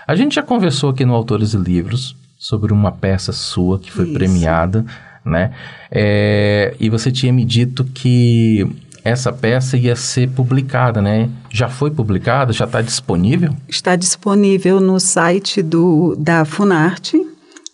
A 0.06 0.16
gente 0.16 0.36
já 0.36 0.44
conversou 0.44 0.92
aqui 0.92 1.04
no 1.04 1.16
Autores 1.16 1.56
e 1.56 1.58
Livros 1.58 2.16
sobre 2.38 2.72
uma 2.72 2.92
peça 2.92 3.32
sua 3.32 3.80
que 3.80 3.92
foi 3.92 4.06
Isso. 4.06 4.14
premiada, 4.14 4.86
né? 5.26 5.52
É, 5.90 6.76
e 6.80 6.92
você 6.92 7.12
tinha 7.12 7.34
me 7.34 7.44
dito 7.44 7.84
que 7.84 8.68
essa 9.04 9.34
peça 9.34 9.78
ia 9.78 9.96
ser 9.96 10.30
publicada, 10.30 11.02
né? 11.02 11.28
Já 11.50 11.70
foi 11.70 11.90
publicada? 11.90 12.54
Já 12.54 12.66
está 12.66 12.84
disponível? 12.84 13.56
Está 13.68 13.96
disponível 13.96 14.80
no 14.80 15.00
site 15.00 15.60
do, 15.64 16.16
da 16.20 16.46
Funarte 16.46 17.20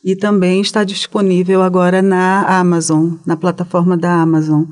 e 0.01 0.15
também 0.15 0.61
está 0.61 0.85
disponível 0.85 1.61
agora 1.61 2.01
na 2.01 2.43
Amazon, 2.43 3.15
na 3.25 3.35
plataforma 3.35 3.97
da 3.97 4.21
Amazon. 4.21 4.63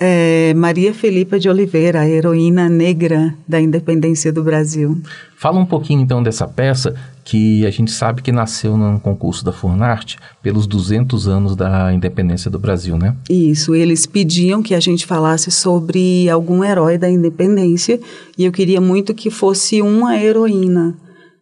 É 0.00 0.54
Maria 0.54 0.94
Felipa 0.94 1.40
de 1.40 1.48
Oliveira, 1.48 2.00
a 2.00 2.08
heroína 2.08 2.68
negra 2.68 3.34
da 3.48 3.60
independência 3.60 4.32
do 4.32 4.44
Brasil. 4.44 4.96
Fala 5.36 5.58
um 5.58 5.66
pouquinho 5.66 6.00
então 6.00 6.22
dessa 6.22 6.46
peça 6.46 6.94
que 7.24 7.66
a 7.66 7.70
gente 7.70 7.90
sabe 7.90 8.22
que 8.22 8.30
nasceu 8.30 8.76
num 8.76 8.98
concurso 8.98 9.44
da 9.44 9.52
Furnarte 9.52 10.16
pelos 10.40 10.68
200 10.68 11.26
anos 11.26 11.56
da 11.56 11.92
independência 11.92 12.48
do 12.48 12.60
Brasil, 12.60 12.96
né? 12.96 13.16
Isso, 13.28 13.74
eles 13.74 14.06
pediam 14.06 14.62
que 14.62 14.72
a 14.72 14.80
gente 14.80 15.04
falasse 15.04 15.50
sobre 15.50 16.30
algum 16.30 16.62
herói 16.62 16.96
da 16.96 17.10
independência 17.10 17.98
e 18.38 18.44
eu 18.44 18.52
queria 18.52 18.80
muito 18.80 19.12
que 19.12 19.30
fosse 19.30 19.82
uma 19.82 20.16
heroína. 20.16 20.96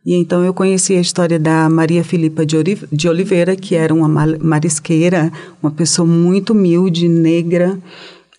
E 0.05 0.15
então 0.15 0.43
eu 0.43 0.55
conheci 0.55 0.95
a 0.95 1.01
história 1.01 1.39
da 1.39 1.69
Maria 1.69 2.03
Filipa 2.03 2.47
de 2.47 3.09
Oliveira, 3.09 3.55
que 3.55 3.75
era 3.75 3.93
uma 3.93 4.09
marisqueira, 4.39 5.31
uma 5.63 5.71
pessoa 5.71 6.07
muito 6.07 6.53
humilde, 6.53 7.09
negra, 7.09 7.77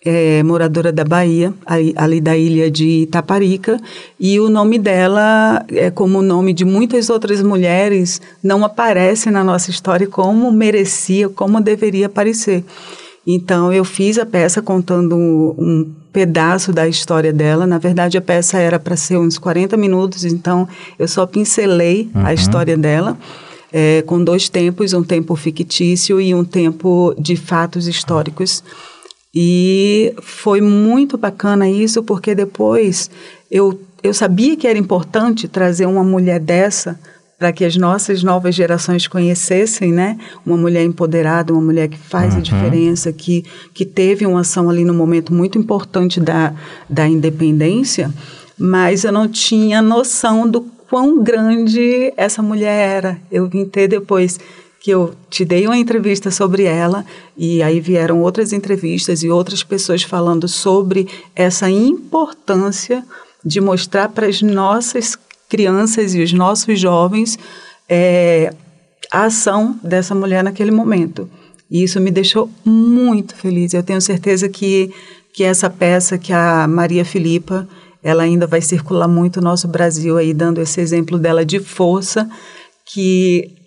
é, 0.04 0.42
moradora 0.42 0.92
da 0.92 1.04
Bahia, 1.04 1.52
ali, 1.66 2.20
da 2.20 2.36
ilha 2.36 2.70
de 2.70 3.02
Itaparica, 3.02 3.80
e 4.18 4.38
o 4.38 4.48
nome 4.48 4.78
dela, 4.78 5.64
é, 5.68 5.90
como 5.90 6.18
o 6.18 6.22
nome 6.22 6.52
de 6.52 6.64
muitas 6.64 7.10
outras 7.10 7.42
mulheres, 7.42 8.20
não 8.42 8.64
aparece 8.64 9.30
na 9.30 9.42
nossa 9.42 9.70
história 9.70 10.06
como 10.06 10.50
merecia, 10.52 11.28
como 11.28 11.60
deveria 11.60 12.06
aparecer. 12.06 12.64
Então, 13.26 13.70
eu 13.72 13.84
fiz 13.84 14.18
a 14.18 14.24
peça 14.24 14.62
contando 14.62 15.14
um, 15.58 15.92
pedaço 16.12 16.72
da 16.72 16.88
história 16.88 17.32
dela. 17.32 17.66
Na 17.66 17.78
verdade, 17.78 18.16
a 18.16 18.20
peça 18.20 18.58
era 18.58 18.78
para 18.78 18.96
ser 18.96 19.18
uns 19.18 19.38
40 19.38 19.76
minutos, 19.76 20.24
então 20.24 20.68
eu 20.98 21.06
só 21.06 21.26
pincelei 21.26 22.10
uhum. 22.14 22.26
a 22.26 22.34
história 22.34 22.76
dela. 22.76 23.16
É, 23.70 24.02
com 24.06 24.24
dois 24.24 24.48
tempos, 24.48 24.94
um 24.94 25.04
tempo 25.04 25.36
fictício 25.36 26.18
e 26.18 26.34
um 26.34 26.42
tempo 26.42 27.14
de 27.18 27.36
fatos 27.36 27.86
históricos. 27.86 28.64
E 29.40 30.16
foi 30.20 30.60
muito 30.60 31.16
bacana 31.16 31.70
isso, 31.70 32.02
porque 32.02 32.34
depois 32.34 33.08
eu, 33.48 33.80
eu 34.02 34.12
sabia 34.12 34.56
que 34.56 34.66
era 34.66 34.76
importante 34.76 35.46
trazer 35.46 35.86
uma 35.86 36.02
mulher 36.02 36.40
dessa 36.40 36.98
para 37.38 37.52
que 37.52 37.64
as 37.64 37.76
nossas 37.76 38.24
novas 38.24 38.52
gerações 38.52 39.06
conhecessem, 39.06 39.92
né? 39.92 40.18
Uma 40.44 40.56
mulher 40.56 40.82
empoderada, 40.82 41.52
uma 41.52 41.62
mulher 41.62 41.86
que 41.86 41.96
faz 41.96 42.32
uhum. 42.32 42.40
a 42.40 42.42
diferença, 42.42 43.12
que, 43.12 43.44
que 43.72 43.84
teve 43.84 44.26
uma 44.26 44.40
ação 44.40 44.68
ali 44.68 44.84
no 44.84 44.92
momento 44.92 45.32
muito 45.32 45.56
importante 45.56 46.18
da, 46.18 46.52
da 46.90 47.06
independência, 47.06 48.12
mas 48.58 49.04
eu 49.04 49.12
não 49.12 49.28
tinha 49.28 49.80
noção 49.80 50.50
do 50.50 50.62
quão 50.90 51.22
grande 51.22 52.12
essa 52.16 52.42
mulher 52.42 52.96
era. 52.96 53.18
Eu 53.30 53.46
vim 53.46 53.64
ter 53.64 53.86
depois 53.86 54.40
que 54.80 54.90
eu 54.90 55.14
te 55.28 55.44
dei 55.44 55.66
uma 55.66 55.76
entrevista 55.76 56.30
sobre 56.30 56.64
ela 56.64 57.04
e 57.36 57.62
aí 57.62 57.80
vieram 57.80 58.22
outras 58.22 58.52
entrevistas 58.52 59.22
e 59.22 59.28
outras 59.28 59.62
pessoas 59.62 60.02
falando 60.02 60.46
sobre 60.46 61.08
essa 61.34 61.68
importância 61.68 63.04
de 63.44 63.60
mostrar 63.60 64.08
para 64.08 64.26
as 64.26 64.40
nossas 64.40 65.18
crianças 65.48 66.14
e 66.14 66.22
os 66.22 66.32
nossos 66.32 66.78
jovens 66.78 67.38
é, 67.88 68.52
a 69.10 69.24
ação 69.24 69.78
dessa 69.82 70.14
mulher 70.14 70.44
naquele 70.44 70.70
momento. 70.70 71.28
E 71.70 71.82
isso 71.82 72.00
me 72.00 72.10
deixou 72.10 72.50
muito 72.64 73.34
feliz. 73.34 73.74
Eu 73.74 73.82
tenho 73.82 74.00
certeza 74.00 74.48
que, 74.48 74.92
que 75.32 75.44
essa 75.44 75.68
peça, 75.68 76.18
que 76.18 76.32
a 76.32 76.66
Maria 76.68 77.04
Filipa, 77.04 77.68
ela 78.02 78.22
ainda 78.22 78.46
vai 78.46 78.60
circular 78.60 79.08
muito 79.08 79.40
no 79.40 79.48
nosso 79.48 79.66
Brasil 79.68 80.16
aí, 80.16 80.32
dando 80.32 80.60
esse 80.60 80.80
exemplo 80.80 81.18
dela 81.18 81.44
de 81.44 81.58
força, 81.58 82.28
que 82.86 83.57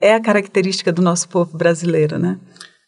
é 0.00 0.14
a 0.14 0.20
característica 0.20 0.92
do 0.92 1.02
nosso 1.02 1.28
povo 1.28 1.56
brasileiro, 1.56 2.18
né? 2.18 2.38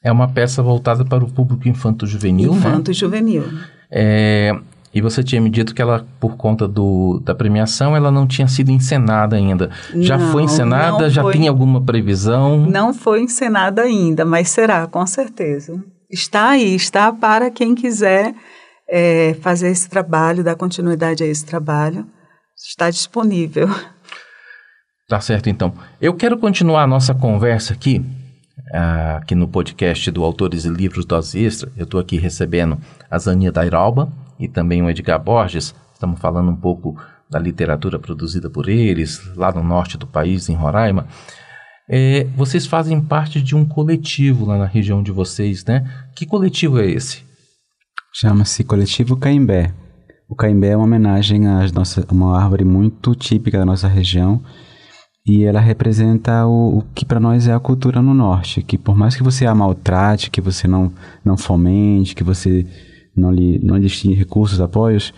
É 0.02 0.12
uma 0.12 0.28
peça 0.28 0.62
voltada 0.62 1.04
para 1.04 1.24
o 1.24 1.30
público 1.30 1.68
infanto-juvenil, 1.68 2.52
né? 2.52 2.58
Infanto-juvenil. 2.58 3.44
É, 3.90 4.52
e 4.94 5.00
você 5.00 5.22
tinha 5.22 5.40
me 5.40 5.50
dito 5.50 5.74
que 5.74 5.82
ela, 5.82 6.06
por 6.20 6.36
conta 6.36 6.66
do, 6.66 7.20
da 7.24 7.34
premiação, 7.34 7.96
ela 7.96 8.10
não 8.10 8.26
tinha 8.26 8.48
sido 8.48 8.70
encenada 8.70 9.36
ainda. 9.36 9.70
Já 9.94 10.16
não, 10.16 10.32
foi 10.32 10.44
encenada? 10.44 11.10
Já 11.10 11.22
foi, 11.22 11.32
tem 11.32 11.48
alguma 11.48 11.82
previsão? 11.82 12.58
Não 12.66 12.94
foi 12.94 13.22
encenada 13.22 13.82
ainda, 13.82 14.24
mas 14.24 14.48
será, 14.48 14.86
com 14.86 15.06
certeza. 15.06 15.82
Está 16.10 16.50
aí, 16.50 16.74
está 16.74 17.12
para 17.12 17.50
quem 17.50 17.74
quiser 17.74 18.34
é, 18.88 19.36
fazer 19.42 19.68
esse 19.68 19.88
trabalho, 19.88 20.42
dar 20.42 20.56
continuidade 20.56 21.22
a 21.22 21.26
esse 21.26 21.44
trabalho. 21.44 22.06
Está 22.56 22.88
disponível. 22.90 23.68
Tá 25.08 25.22
certo, 25.22 25.48
então. 25.48 25.72
Eu 25.98 26.12
quero 26.12 26.36
continuar 26.36 26.82
a 26.82 26.86
nossa 26.86 27.14
conversa 27.14 27.72
aqui, 27.72 27.98
uh, 27.98 29.16
aqui 29.16 29.34
no 29.34 29.48
podcast 29.48 30.10
do 30.10 30.22
Autores 30.22 30.66
e 30.66 30.68
Livros 30.68 31.06
Dose 31.06 31.42
Extra. 31.42 31.72
Eu 31.78 31.84
estou 31.84 31.98
aqui 31.98 32.18
recebendo 32.18 32.78
a 33.10 33.18
Zania 33.18 33.50
Dairalba 33.50 34.12
e 34.38 34.46
também 34.46 34.82
o 34.82 34.90
Edgar 34.90 35.18
Borges. 35.18 35.74
Estamos 35.94 36.20
falando 36.20 36.50
um 36.50 36.56
pouco 36.56 36.94
da 37.30 37.38
literatura 37.38 37.98
produzida 37.98 38.50
por 38.50 38.68
eles, 38.68 39.34
lá 39.34 39.50
no 39.50 39.62
norte 39.62 39.96
do 39.96 40.06
país, 40.06 40.50
em 40.50 40.54
Roraima. 40.54 41.06
É, 41.88 42.24
vocês 42.36 42.66
fazem 42.66 43.00
parte 43.00 43.40
de 43.40 43.56
um 43.56 43.64
coletivo 43.64 44.44
lá 44.44 44.58
na 44.58 44.66
região 44.66 45.02
de 45.02 45.10
vocês, 45.10 45.64
né? 45.64 45.90
Que 46.14 46.26
coletivo 46.26 46.78
é 46.78 46.86
esse? 46.86 47.24
Chama-se 48.12 48.62
Coletivo 48.62 49.16
Caimbé. 49.16 49.72
O 50.28 50.34
caimbé 50.34 50.68
é 50.68 50.76
uma 50.76 50.84
homenagem 50.84 51.46
a 51.46 51.66
nossa, 51.72 52.06
uma 52.12 52.38
árvore 52.38 52.62
muito 52.62 53.14
típica 53.14 53.58
da 53.58 53.64
nossa 53.64 53.88
região, 53.88 54.42
e 55.28 55.44
ela 55.44 55.60
representa 55.60 56.46
o, 56.46 56.78
o 56.78 56.82
que 56.94 57.04
para 57.04 57.20
nós 57.20 57.46
é 57.46 57.52
a 57.52 57.60
cultura 57.60 58.00
no 58.00 58.14
norte, 58.14 58.62
que 58.62 58.78
por 58.78 58.96
mais 58.96 59.14
que 59.14 59.22
você 59.22 59.44
a 59.44 59.54
maltrate, 59.54 60.30
que 60.30 60.40
você 60.40 60.66
não, 60.66 60.90
não 61.22 61.36
fomente, 61.36 62.14
que 62.14 62.24
você 62.24 62.66
não 63.14 63.30
lhe, 63.30 63.58
não 63.62 63.78
destine 63.78 64.14
recursos, 64.14 64.58
apoios, 64.58 65.12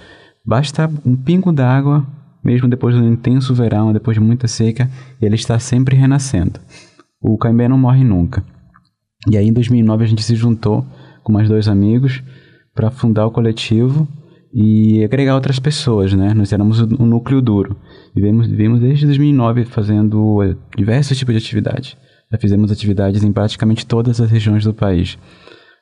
basta 0.44 0.90
um 1.06 1.14
pingo 1.14 1.52
d'água, 1.52 2.04
mesmo 2.42 2.68
depois 2.68 2.96
do 2.96 3.04
intenso 3.04 3.54
verão, 3.54 3.92
depois 3.92 4.16
de 4.16 4.20
muita 4.20 4.48
seca, 4.48 4.90
ele 5.22 5.36
está 5.36 5.60
sempre 5.60 5.94
renascendo. 5.94 6.58
O 7.22 7.38
caimbé 7.38 7.68
não 7.68 7.78
morre 7.78 8.02
nunca. 8.02 8.42
E 9.30 9.36
aí 9.36 9.46
em 9.46 9.52
2009 9.52 10.04
a 10.04 10.08
gente 10.08 10.24
se 10.24 10.34
juntou 10.34 10.84
com 11.22 11.32
mais 11.32 11.48
dois 11.48 11.68
amigos 11.68 12.20
para 12.74 12.90
fundar 12.90 13.26
o 13.26 13.30
coletivo 13.30 14.08
e 14.52 15.04
agregar 15.04 15.34
outras 15.34 15.58
pessoas, 15.58 16.12
né? 16.12 16.34
Nós 16.34 16.52
éramos 16.52 16.80
o, 16.80 16.86
núcleo 16.86 17.40
duro. 17.40 17.76
Vivemos, 18.14 18.46
vivemos 18.48 18.80
desde 18.80 19.06
2009 19.06 19.64
fazendo 19.64 20.42
eh, 20.42 20.56
diversos 20.76 21.16
tipos 21.16 21.32
de 21.34 21.38
atividade. 21.38 21.96
Já 22.30 22.38
fizemos 22.38 22.72
atividades 22.72 23.22
em 23.22 23.32
praticamente 23.32 23.86
todas 23.86 24.20
as 24.20 24.30
regiões 24.30 24.64
do 24.64 24.74
país. 24.74 25.16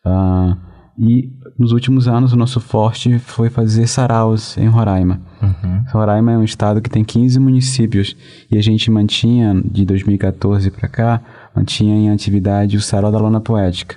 Uh, 0.04 0.56
e 0.98 1.30
nos 1.58 1.72
últimos 1.72 2.08
anos 2.08 2.32
o 2.32 2.36
nosso 2.36 2.60
forte 2.60 3.18
foi 3.18 3.48
fazer 3.48 3.86
saraus 3.86 4.58
em 4.58 4.66
Roraima. 4.66 5.20
Uhum. 5.40 5.84
Roraima 5.92 6.32
é 6.32 6.38
um 6.38 6.42
estado 6.42 6.82
que 6.82 6.90
tem 6.90 7.04
15 7.04 7.38
municípios 7.38 8.16
e 8.50 8.58
a 8.58 8.62
gente 8.62 8.90
mantinha, 8.90 9.62
de 9.64 9.84
2014 9.84 10.70
para 10.70 10.88
cá, 10.88 11.22
mantinha 11.54 11.94
em 11.94 12.10
atividade 12.10 12.76
o 12.76 12.80
sarau 12.80 13.12
da 13.12 13.18
lona 13.18 13.40
poética. 13.40 13.96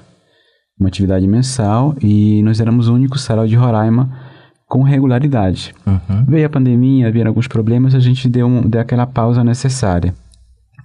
Uma 0.79 0.89
atividade 0.89 1.27
mensal 1.27 1.95
e 2.01 2.41
nós 2.43 2.59
éramos 2.59 2.87
o 2.87 2.93
único 2.93 3.17
sarau 3.17 3.47
de 3.47 3.55
Roraima 3.55 4.30
com 4.71 4.83
regularidade. 4.83 5.75
Uhum. 5.85 6.23
Veio 6.25 6.45
a 6.45 6.49
pandemia, 6.49 7.11
vieram 7.11 7.31
alguns 7.31 7.45
problemas, 7.45 7.93
a 7.93 7.99
gente 7.99 8.29
deu, 8.29 8.47
um, 8.47 8.61
deu 8.61 8.79
aquela 8.79 9.05
pausa 9.05 9.43
necessária. 9.43 10.15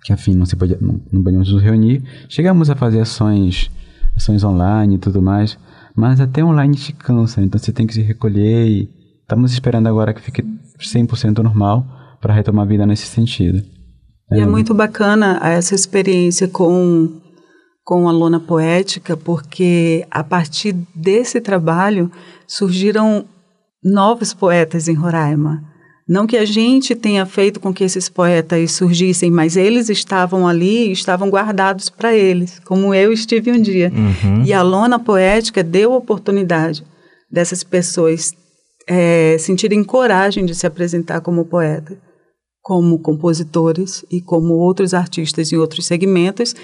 Que, 0.02 0.12
afim, 0.12 0.34
não 0.34 0.44
se 0.44 0.56
podia, 0.56 0.76
não, 0.80 1.00
não 1.12 1.22
podíamos 1.22 1.52
nos 1.52 1.62
reunir. 1.62 2.02
Chegamos 2.28 2.68
a 2.68 2.74
fazer 2.74 3.00
ações, 3.00 3.70
ações 4.16 4.42
online 4.42 4.96
e 4.96 4.98
tudo 4.98 5.22
mais, 5.22 5.56
mas 5.94 6.20
até 6.20 6.44
online 6.44 6.74
te 6.74 6.92
cansa, 6.92 7.40
então 7.40 7.60
você 7.60 7.70
tem 7.70 7.86
que 7.86 7.94
se 7.94 8.02
recolher 8.02 8.66
e 8.66 8.90
estamos 9.22 9.52
esperando 9.52 9.86
agora 9.86 10.12
que 10.12 10.20
fique 10.20 10.42
100% 10.80 11.38
normal 11.38 11.86
para 12.20 12.34
retomar 12.34 12.64
a 12.64 12.68
vida 12.68 12.84
nesse 12.84 13.06
sentido. 13.06 13.62
E 14.32 14.40
é, 14.40 14.40
é 14.40 14.46
muito 14.46 14.74
bacana 14.74 15.38
essa 15.44 15.76
experiência 15.76 16.48
com 16.48 17.20
com 17.84 18.08
a 18.08 18.10
lona 18.10 18.40
poética, 18.40 19.16
porque 19.16 20.04
a 20.10 20.24
partir 20.24 20.72
desse 20.92 21.40
trabalho 21.40 22.10
surgiram 22.44 23.24
novos 23.86 24.34
poetas 24.34 24.88
em 24.88 24.94
Roraima. 24.94 25.62
Não 26.08 26.26
que 26.26 26.36
a 26.36 26.44
gente 26.44 26.94
tenha 26.94 27.26
feito 27.26 27.58
com 27.58 27.72
que 27.72 27.82
esses 27.82 28.08
poetas 28.08 28.72
surgissem, 28.72 29.30
mas 29.30 29.56
eles 29.56 29.88
estavam 29.88 30.46
ali 30.46 30.88
e 30.88 30.92
estavam 30.92 31.28
guardados 31.28 31.90
para 31.90 32.14
eles, 32.14 32.60
como 32.64 32.94
eu 32.94 33.12
estive 33.12 33.50
um 33.50 33.60
dia. 33.60 33.92
Uhum. 33.94 34.44
E 34.44 34.52
a 34.52 34.62
lona 34.62 34.98
poética 34.98 35.64
deu 35.64 35.92
oportunidade 35.92 36.84
dessas 37.30 37.64
pessoas 37.64 38.32
é, 38.88 39.36
sentirem 39.38 39.82
coragem 39.82 40.44
de 40.44 40.54
se 40.54 40.64
apresentar 40.64 41.20
como 41.20 41.44
poeta, 41.44 41.98
como 42.62 43.00
compositores 43.00 44.04
e 44.10 44.20
como 44.20 44.54
outros 44.54 44.94
artistas 44.94 45.52
em 45.52 45.56
outros 45.56 45.86
segmentos. 45.86 46.54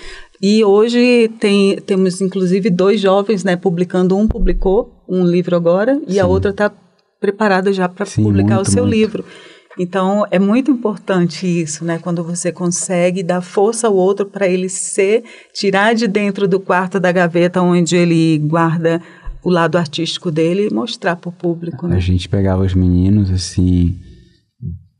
E 0.40 0.64
hoje 0.64 1.28
tem, 1.40 1.80
temos 1.80 2.20
inclusive 2.20 2.70
dois 2.70 3.00
jovens, 3.00 3.42
né, 3.42 3.56
publicando. 3.56 4.16
Um 4.16 4.28
publicou 4.28 5.02
um 5.08 5.26
livro 5.26 5.56
agora 5.56 6.00
e 6.06 6.14
Sim. 6.14 6.20
a 6.20 6.26
outra 6.26 6.50
está 6.52 6.72
preparada 7.22 7.72
já 7.72 7.88
para 7.88 8.04
publicar 8.04 8.56
muito, 8.56 8.68
o 8.68 8.70
seu 8.70 8.82
muito. 8.82 8.94
livro. 8.94 9.24
Então, 9.78 10.26
é 10.30 10.38
muito 10.38 10.70
importante 10.70 11.46
isso, 11.46 11.84
né? 11.84 11.98
Quando 11.98 12.22
você 12.22 12.52
consegue 12.52 13.22
dar 13.22 13.40
força 13.40 13.86
ao 13.86 13.94
outro 13.94 14.26
para 14.26 14.46
ele 14.46 14.68
ser, 14.68 15.24
tirar 15.54 15.94
de 15.94 16.06
dentro 16.06 16.46
do 16.46 16.60
quarto 16.60 17.00
da 17.00 17.10
gaveta 17.10 17.62
onde 17.62 17.96
ele 17.96 18.38
guarda 18.38 19.00
o 19.42 19.48
lado 19.48 19.78
artístico 19.78 20.30
dele 20.30 20.68
e 20.68 20.74
mostrar 20.74 21.16
para 21.16 21.30
o 21.30 21.32
público. 21.32 21.88
Né? 21.88 21.96
A 21.96 22.00
gente 22.00 22.28
pegava 22.28 22.62
os 22.62 22.74
meninos, 22.74 23.30
assim, 23.30 23.98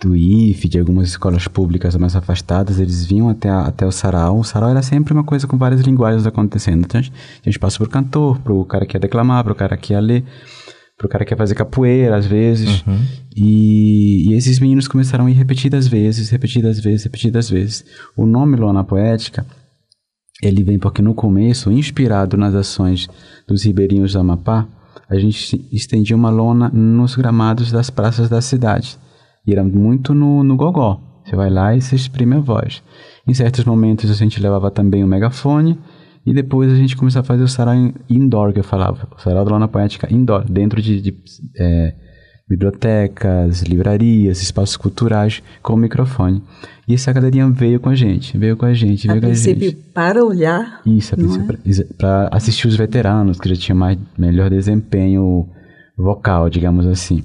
do 0.01 0.17
IF, 0.17 0.69
de 0.69 0.79
algumas 0.79 1.09
escolas 1.09 1.47
públicas 1.47 1.95
mais 1.97 2.17
afastadas, 2.17 2.81
eles 2.81 3.05
vinham 3.05 3.29
até, 3.29 3.49
a, 3.49 3.67
até 3.67 3.87
o 3.87 3.93
sarau. 3.93 4.41
O 4.41 4.45
sarau 4.45 4.71
era 4.71 4.83
sempre 4.83 5.13
uma 5.13 5.23
coisa 5.23 5.47
com 5.47 5.57
várias 5.57 5.83
linguagens 5.83 6.27
acontecendo. 6.27 6.85
Então, 6.85 7.01
a 7.01 7.05
gente, 7.45 7.59
passa 7.59 7.77
para 7.77 7.87
o 7.87 7.91
cantor, 7.91 8.39
para 8.39 8.53
o 8.53 8.65
cara 8.65 8.87
que 8.87 8.97
ia 8.97 9.01
declamar, 9.01 9.45
para 9.45 9.53
o 9.53 9.57
cara 9.57 9.77
que 9.77 9.93
ia 9.93 10.01
ler 10.01 10.25
pro 11.03 11.09
cara 11.09 11.25
que 11.25 11.31
quer 11.31 11.37
fazer 11.37 11.55
capoeira, 11.57 12.17
às 12.17 12.25
vezes. 12.25 12.85
Uhum. 12.87 13.05
E, 13.37 14.31
e, 14.31 14.35
esses 14.35 14.61
meninos 14.61 14.87
começaram 14.87 15.27
a 15.27 15.31
ir 15.31 15.35
repetidas 15.35 15.89
vezes, 15.89 16.31
repetidas 16.31 16.79
vezes, 16.79 17.05
repetidas 17.05 17.51
vezes. 17.51 17.85
O 18.17 18.25
nome 18.25 18.57
Lona 18.57 18.85
Poética, 18.85 19.45
ele 20.41 20.63
vem 20.63 20.79
porque 20.79 21.03
no 21.03 21.13
começo, 21.13 21.71
inspirado 21.73 22.37
nas 22.37 22.55
ações 22.55 23.09
dos 23.47 23.65
ribeirinhos 23.65 24.13
do 24.13 24.21
Amapá, 24.21 24.67
a 25.09 25.17
gente 25.19 25.69
estendia 25.73 26.17
uma 26.17 26.31
lona 26.31 26.71
nos 26.71 27.17
gramados 27.17 27.73
das 27.73 27.91
praças 27.91 28.29
da 28.29 28.41
cidade. 28.41 28.97
E 29.45 29.53
era 29.53 29.65
muito 29.65 30.15
no, 30.15 30.45
no 30.45 30.57
gogó. 30.57 31.01
Você 31.25 31.37
vai 31.37 31.51
lá 31.51 31.75
e 31.77 31.83
se 31.83 31.95
exprime 31.97 32.37
a 32.37 32.41
voz. 32.41 32.83
Em 33.27 33.35
certos 33.35 33.65
momentos 33.65 34.11
a 34.11 34.15
gente 34.15 34.41
levava 34.41 34.71
também 34.71 35.03
o 35.03 35.07
megafone 35.07 35.79
e 36.25 36.33
depois 36.33 36.71
a 36.73 36.77
gente 36.77 36.97
começou 36.97 37.21
a 37.21 37.25
fazer 37.25 37.43
o 37.43 37.49
sarau 37.49 37.75
indoor, 38.09 38.53
que 38.53 38.61
eu 38.61 38.65
falava. 38.65 39.09
O 39.17 39.21
sarau 39.21 39.45
da 39.45 39.51
lona 39.51 39.69
poética 39.69 40.13
indoor, 40.13 40.45
dentro 40.45 40.81
de, 40.81 41.01
de 41.01 41.17
é, 41.59 41.95
bibliotecas, 42.49 43.63
livrarias, 43.63 44.43
espaços 44.43 44.77
culturais 44.77 45.43
com 45.63 45.75
o 45.75 45.77
microfone. 45.77 46.43
E 46.87 46.95
essa 46.95 47.13
galerinha 47.13 47.49
veio 47.51 47.81
com 47.81 47.89
a 47.89 47.95
gente, 47.95 48.37
veio 48.37 48.57
com 48.57 48.67
a 48.67 48.75
gente, 48.75 49.07
veio 49.07 49.19
a 49.19 49.23
com 49.23 49.27
a 49.27 49.35
gente. 49.35 49.73
para 49.95 50.25
olhar. 50.25 50.81
Isso, 50.85 51.15
a 51.15 51.17
princípio 51.17 51.59
é? 51.67 51.85
para 51.97 52.29
assistir 52.31 52.69
os 52.69 52.77
veteranos 52.77 53.41
que 53.41 53.49
já 53.49 53.57
tinham 53.57 53.79
mais 53.79 53.99
melhor 54.19 54.51
desempenho 54.51 55.49
vocal, 55.97 56.49
digamos 56.51 56.87
assim. 56.87 57.25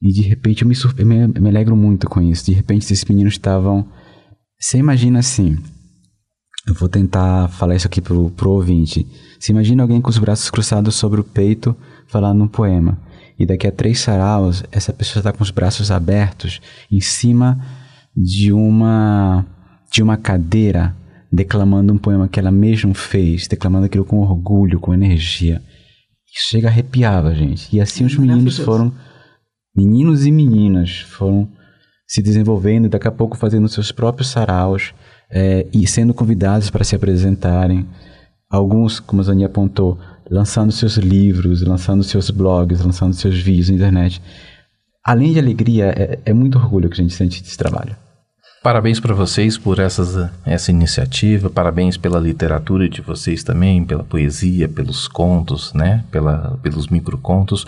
E 0.00 0.12
de 0.12 0.22
repente 0.22 0.62
eu 0.62 0.68
me, 0.68 0.74
surpre... 0.74 1.04
me, 1.04 1.22
eu 1.22 1.42
me 1.42 1.48
alegro 1.48 1.76
muito 1.76 2.08
com 2.08 2.20
isso. 2.20 2.46
De 2.46 2.52
repente 2.52 2.82
esses 2.82 3.04
meninos 3.04 3.34
estavam. 3.34 3.86
Você 4.58 4.78
imagina 4.78 5.18
assim. 5.18 5.58
Eu 6.66 6.74
vou 6.74 6.88
tentar 6.88 7.48
falar 7.48 7.76
isso 7.76 7.86
aqui 7.86 8.00
pro, 8.00 8.28
pro 8.30 8.50
ouvinte. 8.50 9.06
Você 9.38 9.52
imagina 9.52 9.84
alguém 9.84 10.00
com 10.00 10.10
os 10.10 10.18
braços 10.18 10.50
cruzados 10.50 10.96
sobre 10.96 11.20
o 11.20 11.24
peito 11.24 11.76
falando 12.08 12.42
um 12.42 12.48
poema. 12.48 12.98
E 13.38 13.46
daqui 13.46 13.68
a 13.68 13.72
três 13.72 14.00
saraus, 14.00 14.64
essa 14.72 14.92
pessoa 14.92 15.20
está 15.20 15.32
com 15.32 15.44
os 15.44 15.50
braços 15.52 15.90
abertos 15.92 16.60
em 16.90 17.00
cima 17.00 17.58
de 18.16 18.52
uma 18.52 19.46
de 19.92 20.02
uma 20.02 20.16
cadeira, 20.16 20.94
declamando 21.32 21.92
um 21.92 21.98
poema 21.98 22.28
que 22.28 22.40
ela 22.40 22.50
mesma 22.50 22.92
fez, 22.94 23.46
declamando 23.46 23.86
aquilo 23.86 24.04
com 24.04 24.20
orgulho, 24.20 24.80
com 24.80 24.92
energia. 24.92 25.62
Chega 26.26 26.68
arrepiava, 26.68 27.32
gente. 27.34 27.74
E 27.74 27.80
assim 27.80 28.04
os 28.04 28.16
meninos 28.16 28.58
foram 28.58 28.92
meninos 29.74 30.26
e 30.26 30.32
meninas 30.32 31.00
foram 31.00 31.48
se 32.08 32.20
desenvolvendo, 32.20 32.88
daqui 32.88 33.06
a 33.06 33.12
pouco 33.12 33.36
fazendo 33.36 33.68
seus 33.68 33.92
próprios 33.92 34.28
saraus 34.28 34.92
é, 35.30 35.66
e 35.72 35.86
sendo 35.86 36.14
convidados 36.14 36.70
para 36.70 36.84
se 36.84 36.94
apresentarem. 36.94 37.86
Alguns, 38.48 39.00
como 39.00 39.20
a 39.20 39.24
Zani 39.24 39.44
apontou, 39.44 39.98
lançando 40.30 40.72
seus 40.72 40.96
livros, 40.96 41.62
lançando 41.62 42.02
seus 42.02 42.30
blogs, 42.30 42.80
lançando 42.80 43.14
seus 43.14 43.38
vídeos 43.38 43.70
na 43.70 43.76
internet. 43.76 44.22
Além 45.04 45.32
de 45.32 45.38
alegria, 45.38 45.86
é, 45.96 46.18
é 46.24 46.32
muito 46.32 46.58
orgulho 46.58 46.88
que 46.88 47.00
a 47.00 47.02
gente 47.02 47.14
sente 47.14 47.42
desse 47.42 47.56
trabalho. 47.56 47.96
Parabéns 48.62 48.98
para 48.98 49.14
vocês 49.14 49.56
por 49.56 49.78
essas, 49.78 50.28
essa 50.44 50.72
iniciativa, 50.72 51.48
parabéns 51.48 51.96
pela 51.96 52.18
literatura 52.18 52.88
de 52.88 53.00
vocês 53.00 53.44
também, 53.44 53.84
pela 53.84 54.02
poesia, 54.02 54.68
pelos 54.68 55.06
contos, 55.06 55.72
né? 55.72 56.04
Pela, 56.10 56.58
pelos 56.62 56.88
microcontos. 56.88 57.64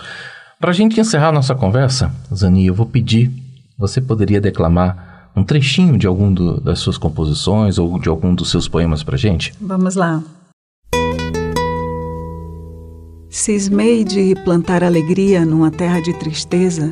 Para 0.59 0.71
a 0.71 0.73
gente 0.73 0.99
encerrar 0.99 1.31
nossa 1.31 1.55
conversa, 1.55 2.11
Zani, 2.35 2.67
eu 2.67 2.73
vou 2.73 2.85
pedir, 2.85 3.31
você 3.77 4.01
poderia 4.01 4.41
declamar 4.41 5.08
um 5.35 5.43
trechinho 5.43 5.97
de 5.97 6.07
algum 6.07 6.33
do, 6.33 6.59
das 6.59 6.79
suas 6.79 6.97
composições 6.97 7.77
ou 7.77 7.99
de 7.99 8.09
algum 8.09 8.33
dos 8.33 8.49
seus 8.49 8.67
poemas 8.67 9.03
para 9.03 9.17
gente? 9.17 9.53
Vamos 9.59 9.95
lá. 9.95 10.21
Cismei 13.29 14.03
de 14.03 14.33
plantar 14.43 14.83
alegria 14.83 15.45
numa 15.45 15.69
terra 15.69 16.01
de 16.01 16.13
tristeza. 16.13 16.91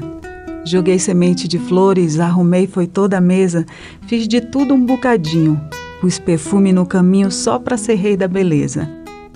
Joguei 0.63 0.99
semente 0.99 1.47
de 1.47 1.57
flores, 1.57 2.19
arrumei 2.19 2.67
foi 2.67 2.85
toda 2.85 3.17
a 3.17 3.21
mesa, 3.21 3.65
fiz 4.05 4.27
de 4.27 4.41
tudo 4.41 4.73
um 4.73 4.85
bocadinho. 4.85 5.59
Pus 5.99 6.19
perfume 6.19 6.71
no 6.71 6.85
caminho 6.85 7.31
só 7.31 7.57
para 7.57 7.75
ser 7.75 7.95
rei 7.95 8.15
da 8.15 8.27
beleza. 8.27 8.87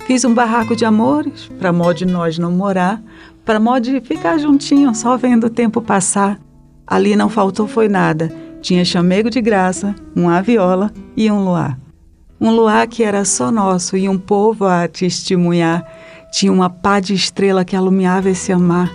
Fiz 0.06 0.24
um 0.24 0.32
barraco 0.32 0.76
de 0.76 0.84
amores, 0.84 1.50
para 1.58 1.72
modo 1.72 1.96
de 1.96 2.06
nós 2.06 2.38
não 2.38 2.52
morar, 2.52 3.02
para 3.44 3.58
modo 3.58 3.82
de 3.82 4.00
ficar 4.00 4.38
juntinho, 4.38 4.94
só 4.94 5.16
vendo 5.16 5.48
o 5.48 5.50
tempo 5.50 5.80
passar. 5.80 6.40
Ali 6.86 7.16
não 7.16 7.28
faltou 7.28 7.66
foi 7.66 7.88
nada, 7.88 8.32
tinha 8.62 8.84
chamego 8.84 9.28
de 9.28 9.42
graça, 9.42 9.94
uma 10.14 10.40
viola 10.40 10.90
e 11.16 11.30
um 11.30 11.44
luar. 11.44 11.78
Um 12.40 12.50
luar 12.50 12.86
que 12.86 13.02
era 13.02 13.24
só 13.24 13.50
nosso 13.50 13.96
e 13.96 14.08
um 14.08 14.16
povo 14.16 14.64
a 14.64 14.88
testemunhar 14.88 15.84
tinha 16.32 16.50
uma 16.50 16.70
pá 16.70 16.98
de 16.98 17.12
estrela 17.12 17.64
que 17.64 17.76
alumiava 17.76 18.30
esse 18.30 18.52
amar. 18.52 18.90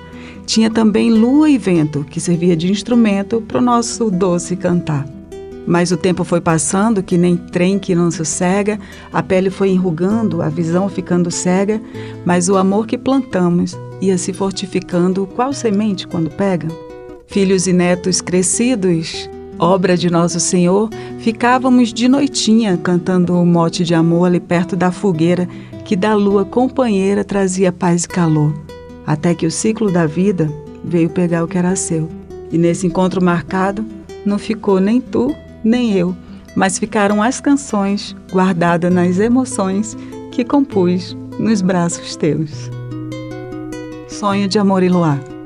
Tinha 0.46 0.72
também 0.72 1.12
lua 1.12 1.50
e 1.50 1.58
vento, 1.58 2.06
que 2.10 2.20
servia 2.20 2.56
de 2.56 2.72
instrumento 2.72 3.42
para 3.42 3.60
o 3.60 3.62
nosso 3.62 4.10
doce 4.10 4.56
cantar. 4.56 5.06
Mas 5.68 5.92
o 5.92 5.98
tempo 5.98 6.24
foi 6.24 6.40
passando, 6.40 7.04
que 7.04 7.18
nem 7.18 7.36
trem 7.36 7.78
que 7.78 7.94
não 7.94 8.10
sossega, 8.10 8.80
a 9.12 9.22
pele 9.22 9.50
foi 9.50 9.70
enrugando, 9.70 10.42
a 10.42 10.48
visão 10.48 10.88
ficando 10.88 11.30
cega, 11.30 11.82
mas 12.26 12.48
o 12.48 12.56
amor 12.56 12.88
que 12.88 12.98
plantamos 12.98 13.78
ia 14.00 14.18
se 14.18 14.32
fortificando, 14.32 15.28
qual 15.28 15.52
semente 15.52 16.08
quando 16.08 16.30
pega? 16.30 16.70
Filhos 17.28 17.68
e 17.68 17.74
netos 17.74 18.22
crescidos, 18.22 19.30
obra 19.60 19.98
de 19.98 20.10
nosso 20.10 20.40
Senhor, 20.40 20.90
ficávamos 21.20 21.94
de 21.94 22.08
noitinha 22.08 22.78
cantando 22.78 23.34
o 23.34 23.42
um 23.42 23.46
mote 23.46 23.84
de 23.84 23.94
amor 23.94 24.26
ali 24.26 24.40
perto 24.40 24.76
da 24.76 24.92
fogueira 24.92 25.48
que 25.86 25.96
da 25.96 26.14
lua 26.16 26.44
companheira 26.44 27.24
trazia 27.24 27.72
paz 27.72 28.04
e 28.04 28.08
calor, 28.08 28.54
até 29.06 29.34
que 29.34 29.46
o 29.46 29.52
ciclo 29.52 29.92
da 29.92 30.06
vida 30.06 30.52
veio 30.84 31.10
pegar 31.10 31.44
o 31.44 31.48
que 31.48 31.58
era 31.58 31.76
seu. 31.76 32.10
E 32.52 32.58
nesse 32.58 32.86
encontro 32.86 33.24
marcado, 33.24 33.86
não 34.26 34.38
ficou 34.38 34.80
nem 34.80 35.00
tu, 35.00 35.34
nem 35.64 35.94
eu, 35.94 36.16
mas 36.56 36.78
ficaram 36.78 37.24
as 37.24 37.40
canções 37.40 38.16
guardadas 38.32 38.94
nas 38.94 39.20
emoções 39.20 39.96
que 40.32 40.44
compus 40.44 41.16
nos 41.40 41.62
braços 41.62 42.16
teus. 42.16 42.70
Sonho 44.08 44.48
de 44.48 44.60
amor 44.60 44.84
e 44.84 44.90
luar. 44.90 45.37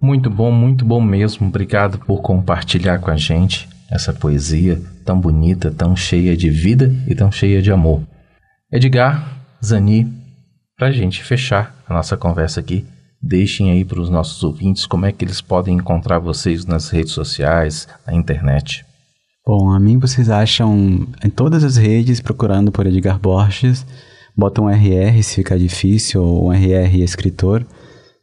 Muito 0.00 0.30
bom, 0.30 0.52
muito 0.52 0.84
bom 0.84 1.00
mesmo. 1.00 1.48
Obrigado 1.48 1.98
por 1.98 2.22
compartilhar 2.22 2.98
com 3.00 3.10
a 3.10 3.16
gente 3.16 3.68
essa 3.90 4.12
poesia 4.12 4.80
tão 5.04 5.18
bonita, 5.18 5.70
tão 5.70 5.96
cheia 5.96 6.36
de 6.36 6.50
vida 6.50 6.94
e 7.06 7.14
tão 7.14 7.32
cheia 7.32 7.62
de 7.62 7.72
amor. 7.72 8.02
Edgar, 8.70 9.38
Zani, 9.64 10.12
para 10.76 10.88
a 10.88 10.92
gente 10.92 11.24
fechar 11.24 11.74
a 11.88 11.94
nossa 11.94 12.16
conversa 12.16 12.60
aqui, 12.60 12.86
deixem 13.20 13.70
aí 13.70 13.84
para 13.84 14.00
os 14.00 14.10
nossos 14.10 14.44
ouvintes 14.44 14.86
como 14.86 15.06
é 15.06 15.12
que 15.12 15.24
eles 15.24 15.40
podem 15.40 15.76
encontrar 15.76 16.18
vocês 16.18 16.64
nas 16.64 16.90
redes 16.90 17.12
sociais, 17.12 17.88
na 18.06 18.14
internet. 18.14 18.84
Bom, 19.44 19.70
a 19.70 19.80
mim 19.80 19.98
vocês 19.98 20.28
acham 20.28 21.08
em 21.24 21.30
todas 21.30 21.64
as 21.64 21.76
redes 21.76 22.20
procurando 22.20 22.70
por 22.70 22.86
Edgar 22.86 23.18
Borges, 23.18 23.86
botam 24.36 24.68
RR 24.68 25.22
se 25.22 25.36
ficar 25.36 25.58
difícil, 25.58 26.22
ou 26.22 26.48
um 26.48 26.52
RR 26.52 27.02
escritor, 27.02 27.64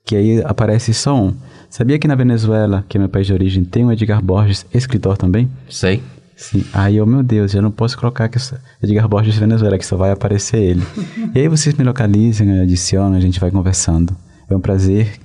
que 0.05 0.15
aí 0.15 0.41
aparece 0.43 0.93
só 0.93 1.19
um. 1.19 1.35
Sabia 1.69 1.99
que 1.99 2.07
na 2.07 2.15
Venezuela, 2.15 2.85
que 2.87 2.97
é 2.97 2.99
meu 2.99 3.09
país 3.09 3.27
de 3.27 3.33
origem, 3.33 3.63
tem 3.63 3.85
um 3.85 3.91
Edgar 3.91 4.23
Borges 4.23 4.65
escritor 4.73 5.17
também? 5.17 5.49
Sei. 5.69 6.01
Sim. 6.35 6.65
Aí 6.73 6.97
eu, 6.97 7.05
meu 7.05 7.23
Deus, 7.23 7.53
eu 7.53 7.61
não 7.61 7.71
posso 7.71 7.97
colocar 7.97 8.27
que 8.27 8.37
Edgar 8.83 9.07
Borges 9.07 9.33
de 9.33 9.39
Venezuela, 9.39 9.77
que 9.77 9.85
só 9.85 9.95
vai 9.95 10.11
aparecer 10.11 10.57
ele. 10.57 10.83
e 11.33 11.39
aí 11.39 11.47
vocês 11.47 11.75
me 11.75 11.83
localizem, 11.83 12.59
adicionam, 12.59 13.17
a 13.17 13.21
gente 13.21 13.39
vai 13.39 13.51
conversando. 13.51 14.15
É 14.49 14.55
um 14.55 14.59
prazer 14.59 15.19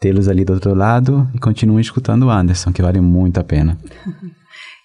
tê-los 0.00 0.28
ali 0.28 0.44
do 0.44 0.52
outro 0.52 0.74
lado 0.74 1.28
e 1.34 1.38
continuem 1.38 1.80
escutando 1.80 2.24
o 2.24 2.30
Anderson, 2.30 2.72
que 2.72 2.82
vale 2.82 3.00
muito 3.00 3.38
a 3.38 3.44
pena. 3.44 3.78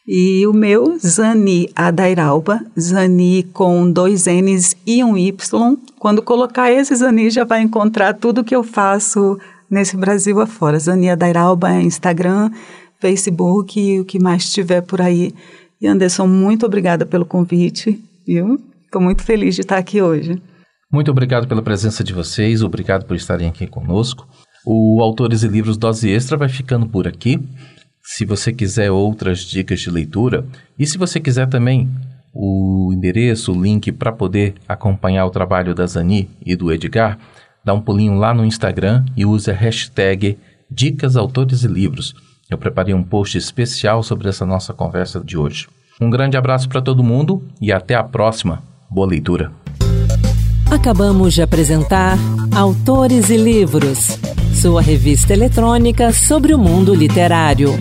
E 0.10 0.48
o 0.48 0.54
meu, 0.54 0.98
Zani 1.00 1.70
Adairalba, 1.76 2.62
Zani 2.80 3.44
com 3.52 3.92
dois 3.92 4.26
N's 4.26 4.74
e 4.86 5.04
um 5.04 5.18
Y. 5.18 5.78
Quando 6.00 6.22
colocar 6.22 6.72
esse 6.72 6.96
Zani, 6.96 7.30
já 7.30 7.44
vai 7.44 7.62
encontrar 7.62 8.14
tudo 8.14 8.42
que 8.42 8.56
eu 8.56 8.64
faço 8.64 9.38
nesse 9.70 9.98
Brasil 9.98 10.40
afora. 10.40 10.80
Zani 10.80 11.10
Adairalba 11.10 11.72
é 11.72 11.82
Instagram, 11.82 12.52
Facebook 13.00 13.80
e 13.80 14.00
o 14.00 14.06
que 14.06 14.20
mais 14.20 14.52
tiver 14.52 14.82
por 14.82 15.02
aí. 15.02 15.34
E 15.80 15.88
Anderson, 15.88 16.28
muito 16.28 16.66
obrigada 16.66 17.06
pelo 17.06 17.26
convite, 17.26 18.02
viu? 18.26 18.60
Estou 18.86 19.02
muito 19.02 19.24
feliz 19.24 19.56
de 19.56 19.62
estar 19.62 19.78
aqui 19.78 20.02
hoje. 20.02 20.42
Muito 20.92 21.12
obrigado 21.12 21.48
pela 21.48 21.62
presença 21.62 22.04
de 22.04 22.14
vocês, 22.14 22.64
obrigado 22.64 23.06
por 23.06 23.16
estarem 23.16 23.48
aqui 23.48 23.68
conosco. 23.68 24.28
O 24.66 25.02
Autores 25.02 25.44
e 25.44 25.48
Livros 25.48 25.78
Dose 25.78 26.10
Extra 26.10 26.38
vai 26.38 26.50
ficando 26.50 26.88
por 26.88 27.08
aqui. 27.08 27.40
Se 28.02 28.26
você 28.26 28.54
quiser 28.54 28.90
outras 28.90 29.40
dicas 29.40 29.82
de 29.82 29.90
leitura 29.90 30.46
e 30.80 30.86
se 30.86 30.98
você 30.98 31.20
quiser 31.20 31.48
também 31.48 31.90
o 32.34 32.92
endereço, 32.94 33.52
o 33.52 33.62
link 33.62 33.92
para 33.92 34.12
poder 34.12 34.56
acompanhar 34.68 35.26
o 35.26 35.30
trabalho 35.30 35.76
da 35.76 35.86
Zani 35.86 36.30
e 36.46 36.56
do 36.56 36.72
Edgar, 36.72 37.20
dá 37.68 37.74
um 37.74 37.82
pulinho 37.82 38.18
lá 38.18 38.34
no 38.34 38.46
Instagram 38.46 39.04
e 39.14 39.26
use 39.26 39.52
a 39.52 39.54
hashtag 39.54 40.38
Dicas 40.72 41.18
Autores 41.18 41.66
e 41.66 41.68
Livros. 41.68 42.16
Eu 42.50 42.58
preparei 42.58 42.94
um 42.94 43.04
post 43.04 43.38
especial 43.38 44.02
sobre 44.02 44.30
essa 44.30 44.46
nossa 44.46 44.74
conversa 44.74 45.20
de 45.20 45.38
hoje. 45.38 45.68
Um 46.00 46.10
grande 46.10 46.38
abraço 46.38 46.70
para 46.70 46.82
todo 46.82 47.04
mundo 47.04 47.44
e 47.62 47.74
até 47.74 47.94
a 47.94 48.04
próxima. 48.04 48.64
Boa 48.90 49.06
leitura. 49.06 49.52
Acabamos 50.72 51.34
de 51.34 51.42
apresentar 51.42 52.18
Autores 52.56 53.30
e 53.30 53.36
Livros, 53.36 54.18
sua 54.54 54.82
revista 54.82 55.34
eletrônica 55.34 56.14
sobre 56.14 56.54
o 56.54 56.58
mundo 56.58 56.96
literário. 56.96 57.72